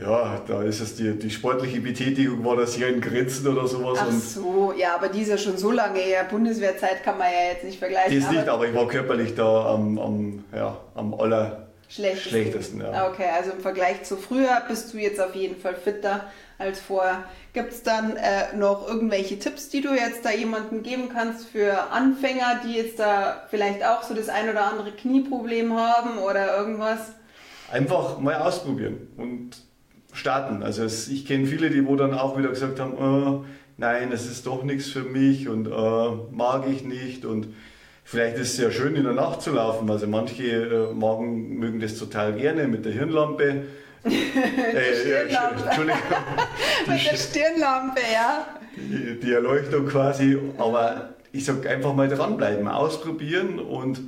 Ja, 0.00 0.42
da 0.48 0.62
ist 0.62 0.80
es 0.80 0.96
die, 0.96 1.16
die 1.16 1.30
sportliche 1.30 1.80
Betätigung 1.80 2.44
war 2.44 2.56
das 2.56 2.74
hier 2.74 2.88
in 2.88 3.00
Grenzen 3.00 3.46
oder 3.46 3.68
sowas. 3.68 4.00
Ach 4.02 4.10
so, 4.10 4.74
ja, 4.76 4.96
aber 4.96 5.08
die 5.08 5.22
ist 5.22 5.28
ja 5.28 5.38
schon 5.38 5.56
so 5.56 5.70
lange 5.70 6.00
her. 6.00 6.24
Bundeswehrzeit 6.28 7.04
kann 7.04 7.16
man 7.16 7.28
ja 7.28 7.52
jetzt 7.52 7.64
nicht 7.64 7.78
vergleichen. 7.78 8.20
Das 8.20 8.30
nicht, 8.30 8.48
aber 8.48 8.66
ich 8.66 8.74
war 8.74 8.88
körperlich 8.88 9.36
da 9.36 9.72
am, 9.72 9.98
am, 9.98 10.44
ja, 10.52 10.76
am 10.96 11.14
aller 11.14 11.68
schlechtesten. 11.88 12.28
schlechtesten 12.28 12.80
ja. 12.80 13.08
Okay, 13.08 13.28
also 13.36 13.52
im 13.52 13.60
Vergleich 13.60 14.02
zu 14.02 14.16
früher 14.16 14.62
bist 14.66 14.92
du 14.92 14.98
jetzt 14.98 15.20
auf 15.20 15.36
jeden 15.36 15.56
Fall 15.56 15.76
fitter 15.76 16.24
als 16.58 16.80
vorher. 16.80 17.24
Gibt 17.52 17.72
es 17.72 17.84
dann 17.84 18.16
äh, 18.16 18.56
noch 18.56 18.88
irgendwelche 18.88 19.38
Tipps, 19.38 19.68
die 19.68 19.80
du 19.80 19.94
jetzt 19.94 20.24
da 20.24 20.32
jemandem 20.32 20.82
geben 20.82 21.08
kannst 21.12 21.46
für 21.46 21.92
Anfänger, 21.92 22.62
die 22.64 22.74
jetzt 22.74 22.98
da 22.98 23.44
vielleicht 23.48 23.84
auch 23.84 24.02
so 24.02 24.12
das 24.14 24.28
ein 24.28 24.50
oder 24.50 24.66
andere 24.66 24.90
Knieproblem 24.90 25.72
haben 25.78 26.18
oder 26.18 26.56
irgendwas? 26.56 27.12
Einfach 27.70 28.18
mal 28.18 28.36
ausprobieren 28.36 29.08
und 29.16 29.63
starten. 30.14 30.62
Also 30.62 30.84
ich 30.84 31.26
kenne 31.26 31.46
viele, 31.46 31.70
die 31.70 31.86
wo 31.86 31.96
dann 31.96 32.14
auch 32.14 32.38
wieder 32.38 32.48
gesagt 32.48 32.80
haben, 32.80 32.94
oh, 32.94 33.44
nein, 33.76 34.12
es 34.12 34.26
ist 34.26 34.46
doch 34.46 34.64
nichts 34.64 34.88
für 34.88 35.02
mich 35.02 35.48
und 35.48 35.68
oh, 35.68 36.28
mag 36.30 36.64
ich 36.68 36.84
nicht 36.84 37.24
und 37.24 37.48
vielleicht 38.04 38.36
ist 38.36 38.54
es 38.54 38.58
ja 38.58 38.70
schön 38.70 38.94
in 38.96 39.04
der 39.04 39.12
Nacht 39.12 39.42
zu 39.42 39.52
laufen. 39.52 39.90
Also 39.90 40.06
manche 40.06 40.44
äh, 40.44 40.94
magen, 40.94 41.58
mögen 41.58 41.80
das 41.80 41.98
total 41.98 42.34
gerne 42.34 42.68
mit 42.68 42.84
der 42.84 42.92
Hirnlampe. 42.92 43.64
äh, 44.04 44.10
Stirnlampe. 45.00 45.32
Ja, 45.32 45.66
Entschuldigung. 45.66 46.00
mit 46.86 47.10
der 47.10 47.16
Stirnlampe, 47.16 48.00
ja. 48.12 48.46
Die, 48.76 49.20
die 49.20 49.32
Erleuchtung 49.32 49.86
quasi. 49.86 50.38
Aber 50.58 51.14
ich 51.32 51.44
sage 51.44 51.68
einfach 51.68 51.94
mal 51.94 52.08
dranbleiben, 52.08 52.68
ausprobieren 52.68 53.58
und 53.58 54.00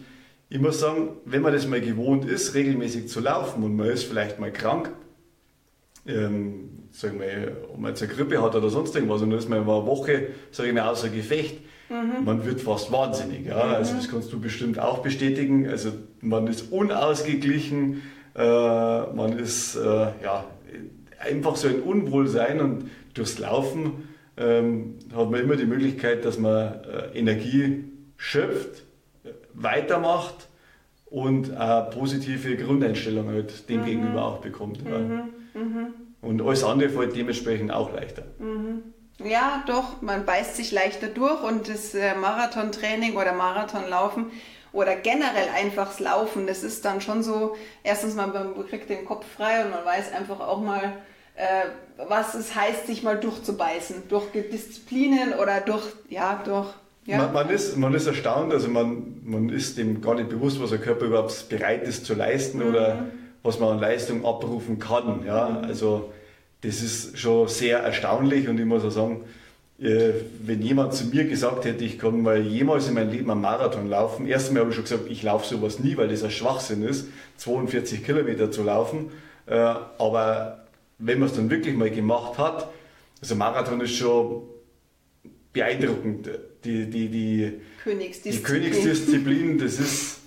ich 0.48 0.60
muss 0.60 0.78
sagen, 0.78 1.08
wenn 1.24 1.42
man 1.42 1.52
das 1.52 1.66
mal 1.66 1.80
gewohnt 1.80 2.24
ist, 2.24 2.54
regelmäßig 2.54 3.08
zu 3.08 3.18
laufen 3.18 3.64
und 3.64 3.74
man 3.74 3.88
ist 3.88 4.04
vielleicht 4.04 4.38
mal 4.38 4.52
krank, 4.52 4.92
ähm, 6.06 6.70
sagen 6.90 7.20
wir, 7.20 7.56
ob 7.72 7.78
man 7.78 7.90
jetzt 7.90 8.02
eine 8.02 8.12
Grippe 8.12 8.42
hat 8.42 8.54
oder 8.54 8.70
sonst 8.70 8.94
irgendwas 8.94 9.22
und 9.22 9.30
dann 9.30 9.38
ist 9.38 9.48
man 9.48 9.58
eine 9.58 9.66
Woche, 9.66 10.28
sage 10.50 10.70
ich 10.70 10.74
mal, 10.74 10.88
außer 10.88 11.08
Gefecht. 11.08 11.60
Mhm. 11.88 12.24
Man 12.24 12.44
wird 12.44 12.60
fast 12.60 12.90
wahnsinnig. 12.90 13.46
Ja? 13.46 13.64
Mhm. 13.64 13.74
Also 13.74 13.94
das 13.94 14.08
kannst 14.08 14.32
du 14.32 14.40
bestimmt 14.40 14.78
auch 14.78 14.98
bestätigen. 14.98 15.68
Also 15.68 15.92
man 16.20 16.46
ist 16.46 16.72
unausgeglichen, 16.72 18.02
äh, 18.34 18.40
man 18.40 19.38
ist 19.38 19.76
äh, 19.76 19.80
ja, 19.80 20.44
einfach 21.18 21.56
so 21.56 21.68
ein 21.68 21.82
Unwohlsein 21.82 22.60
und 22.60 22.90
durchs 23.14 23.38
Laufen 23.38 24.08
ähm, 24.36 24.98
hat 25.14 25.30
man 25.30 25.40
immer 25.40 25.56
die 25.56 25.64
Möglichkeit, 25.64 26.24
dass 26.24 26.38
man 26.38 26.74
äh, 26.84 27.18
Energie 27.18 27.84
schöpft, 28.16 28.84
weitermacht 29.54 30.48
und 31.06 31.52
eine 31.52 31.88
positive 31.90 32.56
Grundeinstellung 32.56 33.28
halt 33.28 33.68
dem 33.68 33.80
mhm. 33.80 33.84
gegenüber 33.84 34.24
auch 34.24 34.38
bekommt. 34.38 34.80
Ja. 34.84 35.28
Mhm. 35.56 35.94
Und 36.20 36.42
alles 36.42 36.64
andere 36.64 36.90
fällt 36.90 37.16
dementsprechend 37.16 37.72
auch 37.72 37.92
leichter. 37.92 38.24
Mhm. 38.38 38.82
Ja, 39.24 39.64
doch, 39.66 40.02
man 40.02 40.26
beißt 40.26 40.56
sich 40.56 40.72
leichter 40.72 41.06
durch 41.06 41.42
und 41.42 41.68
das 41.68 41.94
äh, 41.94 42.14
Marathontraining 42.14 43.16
oder 43.16 43.32
Marathonlaufen 43.32 44.26
oder 44.72 44.94
generell 44.94 45.48
einfachs 45.54 46.00
Laufen, 46.00 46.46
das 46.46 46.62
ist 46.62 46.84
dann 46.84 47.00
schon 47.00 47.22
so, 47.22 47.56
erstens 47.82 48.14
mal, 48.14 48.26
man 48.26 48.54
kriegt 48.68 48.90
den 48.90 49.06
Kopf 49.06 49.24
frei 49.36 49.64
und 49.64 49.70
man 49.70 49.86
weiß 49.86 50.12
einfach 50.12 50.40
auch 50.40 50.60
mal, 50.60 50.98
äh, 51.34 51.64
was 52.08 52.34
es 52.34 52.54
heißt, 52.54 52.86
sich 52.86 53.02
mal 53.02 53.18
durchzubeißen, 53.18 54.08
durch 54.08 54.26
Disziplinen 54.32 55.32
oder 55.32 55.60
durch, 55.60 55.84
ja, 56.10 56.42
durch 56.44 56.68
ja. 57.06 57.18
Man, 57.18 57.32
man, 57.32 57.50
ist, 57.50 57.76
man 57.76 57.94
ist 57.94 58.06
erstaunt, 58.08 58.52
also 58.52 58.68
man, 58.68 59.20
man 59.24 59.48
ist 59.48 59.78
dem 59.78 60.00
gar 60.00 60.16
nicht 60.16 60.28
bewusst, 60.28 60.60
was 60.60 60.70
der 60.70 60.80
Körper 60.80 61.06
überhaupt 61.06 61.48
bereit 61.48 61.84
ist 61.84 62.04
zu 62.04 62.14
leisten 62.14 62.58
mhm. 62.58 62.68
oder 62.68 63.06
was 63.46 63.58
man 63.58 63.70
an 63.70 63.80
Leistung 63.80 64.24
abrufen 64.24 64.78
kann. 64.78 65.24
Ja? 65.24 65.60
Also 65.60 66.12
das 66.62 66.82
ist 66.82 67.18
schon 67.18 67.48
sehr 67.48 67.78
erstaunlich 67.78 68.48
und 68.48 68.58
ich 68.58 68.66
muss 68.66 68.84
auch 68.84 68.90
sagen, 68.90 69.24
äh, 69.78 70.12
wenn 70.42 70.62
jemand 70.62 70.94
zu 70.94 71.06
mir 71.06 71.24
gesagt 71.24 71.64
hätte, 71.64 71.84
ich 71.84 71.98
kann 71.98 72.22
mal 72.22 72.40
jemals 72.40 72.88
in 72.88 72.94
meinem 72.94 73.10
Leben 73.10 73.30
einen 73.30 73.42
Marathon 73.42 73.88
laufen, 73.88 74.26
erstmal 74.26 74.60
habe 74.60 74.70
ich 74.70 74.76
schon 74.76 74.84
gesagt, 74.84 75.10
ich 75.10 75.22
laufe 75.22 75.46
sowas 75.46 75.78
nie, 75.78 75.96
weil 75.96 76.08
das 76.08 76.24
ein 76.24 76.30
Schwachsinn 76.30 76.82
ist, 76.82 77.08
42 77.36 78.04
Kilometer 78.04 78.50
zu 78.50 78.62
laufen. 78.62 79.10
Äh, 79.46 79.54
aber 79.54 80.66
wenn 80.98 81.18
man 81.18 81.28
es 81.28 81.34
dann 81.34 81.50
wirklich 81.50 81.76
mal 81.76 81.90
gemacht 81.90 82.38
hat, 82.38 82.68
also 83.20 83.34
Marathon 83.34 83.80
ist 83.80 83.94
schon 83.94 84.42
beeindruckend. 85.52 86.30
Die, 86.64 86.90
die, 86.90 87.08
die, 87.08 87.52
Königsdisziplin. 87.84 88.62
die 88.62 88.70
Königsdisziplin, 88.70 89.58
das 89.58 89.78
ist 89.78 90.20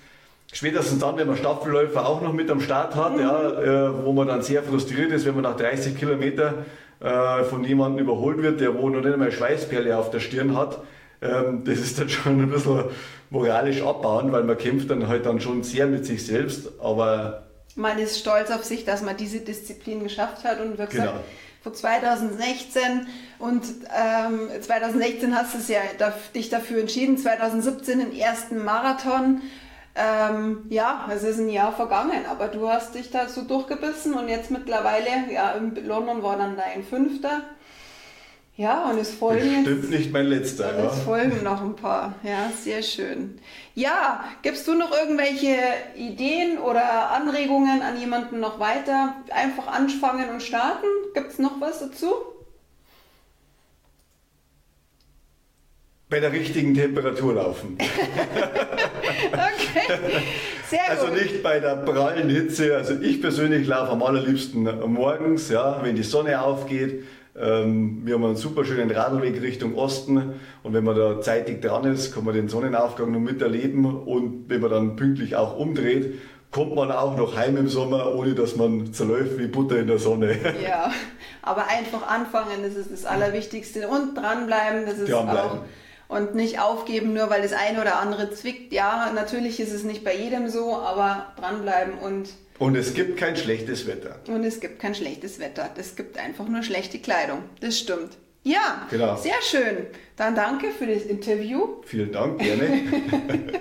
spätestens 0.51 0.99
dann, 0.99 1.17
wenn 1.17 1.27
man 1.27 1.37
Staffelläufer 1.37 2.07
auch 2.07 2.21
noch 2.21 2.33
mit 2.33 2.49
am 2.49 2.61
Start 2.61 2.95
hat, 2.95 3.13
mhm. 3.13 3.19
ja, 3.21 3.61
äh, 3.61 4.05
wo 4.05 4.11
man 4.11 4.27
dann 4.27 4.41
sehr 4.41 4.63
frustriert 4.63 5.11
ist, 5.11 5.25
wenn 5.25 5.35
man 5.35 5.43
nach 5.43 5.57
30 5.57 5.97
Kilometern 5.97 6.65
äh, 6.99 7.43
von 7.43 7.63
jemandem 7.63 8.05
überholt 8.05 8.41
wird, 8.41 8.59
der 8.59 8.77
wo 8.77 8.89
noch 8.89 9.01
nicht 9.01 9.13
einmal 9.13 9.31
Schweißperle 9.31 9.97
auf 9.97 10.11
der 10.11 10.19
Stirn 10.19 10.57
hat. 10.57 10.79
Ähm, 11.21 11.63
das 11.65 11.79
ist 11.79 11.99
dann 11.99 12.09
schon 12.09 12.41
ein 12.41 12.49
bisschen 12.49 12.85
moralisch 13.29 13.81
abbauen, 13.81 14.31
weil 14.31 14.43
man 14.43 14.57
kämpft 14.57 14.89
dann 14.89 15.07
halt 15.07 15.25
dann 15.25 15.39
schon 15.39 15.63
sehr 15.63 15.87
mit 15.87 16.05
sich 16.05 16.25
selbst, 16.25 16.69
aber 16.79 17.43
man 17.75 17.97
ist 17.99 18.19
stolz 18.19 18.51
auf 18.51 18.63
sich, 18.63 18.83
dass 18.83 19.01
man 19.01 19.15
diese 19.15 19.39
Disziplin 19.39 20.03
geschafft 20.03 20.43
hat 20.43 20.59
und 20.59 20.77
wirklich 20.77 21.01
genau. 21.01 21.13
vor 21.61 21.73
2016 21.73 23.07
und 23.37 23.63
ähm, 23.95 24.49
2016 24.61 25.35
hast 25.35 25.55
du 25.55 25.73
ja, 25.73 25.81
dich 26.35 26.49
dafür 26.49 26.81
entschieden, 26.81 27.17
2017 27.17 27.99
den 27.99 28.17
ersten 28.17 28.63
Marathon. 28.63 29.41
Ähm, 30.01 30.65
ja, 30.69 31.09
es 31.13 31.23
ist 31.23 31.39
ein 31.39 31.49
Jahr 31.49 31.73
vergangen, 31.73 32.25
aber 32.29 32.47
du 32.47 32.69
hast 32.69 32.95
dich 32.95 33.11
da 33.11 33.27
so 33.27 33.41
durchgebissen 33.41 34.13
und 34.13 34.29
jetzt 34.29 34.49
mittlerweile, 34.49 35.09
ja, 35.29 35.51
in 35.51 35.75
London 35.85 36.23
war 36.23 36.37
dann 36.37 36.55
dein 36.55 36.83
fünfter. 36.83 37.41
Ja, 38.55 38.89
und 38.89 38.97
es 38.97 39.11
folgen. 39.11 39.65
Jetzt, 39.65 39.89
nicht 39.89 40.11
mein 40.11 40.27
letzter. 40.27 40.77
Und 40.77 40.85
es 40.85 40.99
folgen 40.99 41.43
noch 41.43 41.61
ein 41.61 41.75
paar. 41.75 42.13
Ja, 42.23 42.51
sehr 42.61 42.81
schön. 42.81 43.39
Ja, 43.75 44.23
gibst 44.41 44.67
du 44.67 44.73
noch 44.73 44.91
irgendwelche 44.91 45.57
Ideen 45.95 46.57
oder 46.57 47.11
Anregungen 47.11 47.81
an 47.81 47.99
jemanden 47.99 48.39
noch 48.39 48.59
weiter? 48.59 49.15
Einfach 49.29 49.67
anfangen 49.67 50.29
und 50.29 50.43
starten? 50.43 50.87
Gibt 51.13 51.31
es 51.31 51.39
noch 51.39 51.61
was 51.61 51.79
dazu? 51.79 52.07
Bei 56.09 56.19
der 56.19 56.31
richtigen 56.31 56.73
Temperatur 56.73 57.35
laufen. 57.35 57.77
okay, 59.31 59.99
sehr 60.67 60.89
also 60.89 61.05
gut. 61.05 61.13
Also 61.13 61.23
nicht 61.23 61.43
bei 61.43 61.59
der 61.59 61.75
prallen 61.75 62.29
Hitze. 62.29 62.75
Also 62.75 62.95
ich 62.99 63.21
persönlich 63.21 63.67
laufe 63.67 63.91
am 63.91 64.01
allerliebsten 64.01 64.67
morgens, 64.91 65.49
ja, 65.49 65.79
wenn 65.83 65.95
die 65.95 66.03
Sonne 66.03 66.41
aufgeht 66.41 67.03
ähm, 67.39 68.01
wir 68.03 68.15
haben 68.15 68.25
einen 68.25 68.35
super 68.35 68.65
schönen 68.65 68.91
Radlweg 68.91 69.41
Richtung 69.41 69.75
Osten 69.75 70.33
und 70.63 70.73
wenn 70.73 70.83
man 70.83 70.95
da 70.95 71.21
zeitig 71.21 71.61
dran 71.61 71.85
ist, 71.85 72.13
kann 72.13 72.25
man 72.25 72.33
den 72.33 72.49
Sonnenaufgang 72.49 73.11
noch 73.11 73.19
miterleben 73.19 73.85
und 73.85 74.49
wenn 74.49 74.61
man 74.61 74.71
dann 74.71 74.95
pünktlich 74.95 75.35
auch 75.35 75.57
umdreht, 75.57 76.19
kommt 76.51 76.75
man 76.75 76.91
auch 76.91 77.15
noch 77.15 77.37
heim 77.37 77.55
im 77.55 77.69
Sommer, 77.69 78.13
ohne 78.13 78.33
dass 78.33 78.55
man 78.55 78.91
zerläuft 78.91 79.37
wie 79.37 79.47
Butter 79.47 79.77
in 79.77 79.87
der 79.87 79.99
Sonne. 79.99 80.37
Ja, 80.63 80.91
aber 81.41 81.67
einfach 81.67 82.07
anfangen, 82.07 82.63
das 82.63 82.75
ist 82.75 82.91
das 82.91 83.05
Allerwichtigste 83.05 83.87
und 83.87 84.15
dranbleiben, 84.15 84.85
das 84.85 84.97
ist 84.97 85.13
auch 85.13 85.61
und 86.09 86.35
nicht 86.35 86.59
aufgeben, 86.59 87.13
nur 87.13 87.29
weil 87.29 87.41
das 87.41 87.53
eine 87.53 87.79
oder 87.79 87.99
andere 87.99 88.31
zwickt. 88.31 88.73
Ja, 88.73 89.11
natürlich 89.15 89.61
ist 89.61 89.71
es 89.71 89.83
nicht 89.83 90.03
bei 90.03 90.13
jedem 90.13 90.49
so, 90.49 90.75
aber 90.75 91.31
dranbleiben 91.37 91.93
und 91.97 92.29
und 92.57 92.75
es 92.75 92.93
gibt 92.93 93.15
kein 93.15 93.37
schlechtes 93.37 93.87
Wetter. 93.87 94.17
Und 94.27 94.43
es 94.43 94.59
gibt 94.59 94.79
kein 94.79 94.93
schlechtes 94.93 95.39
Wetter. 95.39 95.69
Es 95.77 95.95
gibt 95.95 96.17
einfach 96.17 96.45
nur 96.45 96.61
schlechte 96.61 96.99
Kleidung. 96.99 97.43
Das 97.61 97.79
stimmt. 97.79 98.17
Ja, 98.43 98.85
genau. 98.89 99.15
sehr 99.15 99.41
schön. 99.41 99.87
Dann 100.17 100.35
danke 100.35 100.71
für 100.71 100.85
das 100.85 101.03
Interview. 101.03 101.81
Vielen 101.85 102.11
Dank, 102.11 102.39
gerne. 102.39 102.81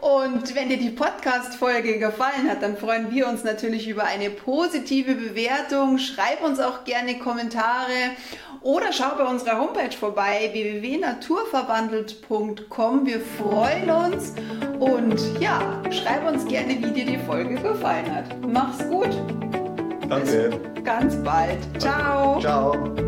Und 0.00 0.54
wenn 0.54 0.68
dir 0.68 0.76
die 0.76 0.90
Podcast-Folge 0.90 1.98
gefallen 1.98 2.48
hat, 2.48 2.62
dann 2.62 2.76
freuen 2.76 3.10
wir 3.10 3.26
uns 3.28 3.42
natürlich 3.42 3.88
über 3.88 4.04
eine 4.04 4.30
positive 4.30 5.14
Bewertung. 5.14 5.98
Schreib 5.98 6.44
uns 6.44 6.60
auch 6.60 6.84
gerne 6.84 7.18
Kommentare 7.18 8.12
oder 8.62 8.92
schau 8.92 9.16
bei 9.16 9.24
unserer 9.24 9.58
Homepage 9.58 9.90
vorbei 9.90 10.50
www.naturverwandelt.com. 10.52 13.06
Wir 13.06 13.20
freuen 13.20 13.90
uns 13.90 14.34
und 14.78 15.20
ja, 15.40 15.82
schreib 15.90 16.28
uns 16.28 16.46
gerne, 16.46 16.80
wie 16.80 16.92
dir 16.92 17.06
die 17.06 17.18
Folge 17.18 17.56
gefallen 17.56 18.14
hat. 18.14 18.26
Mach's 18.46 18.88
gut. 18.88 19.10
Danke. 20.08 20.60
Bis 20.74 20.84
ganz 20.84 21.16
bald. 21.22 21.58
Ciao. 21.78 22.40
Ciao. 22.40 23.07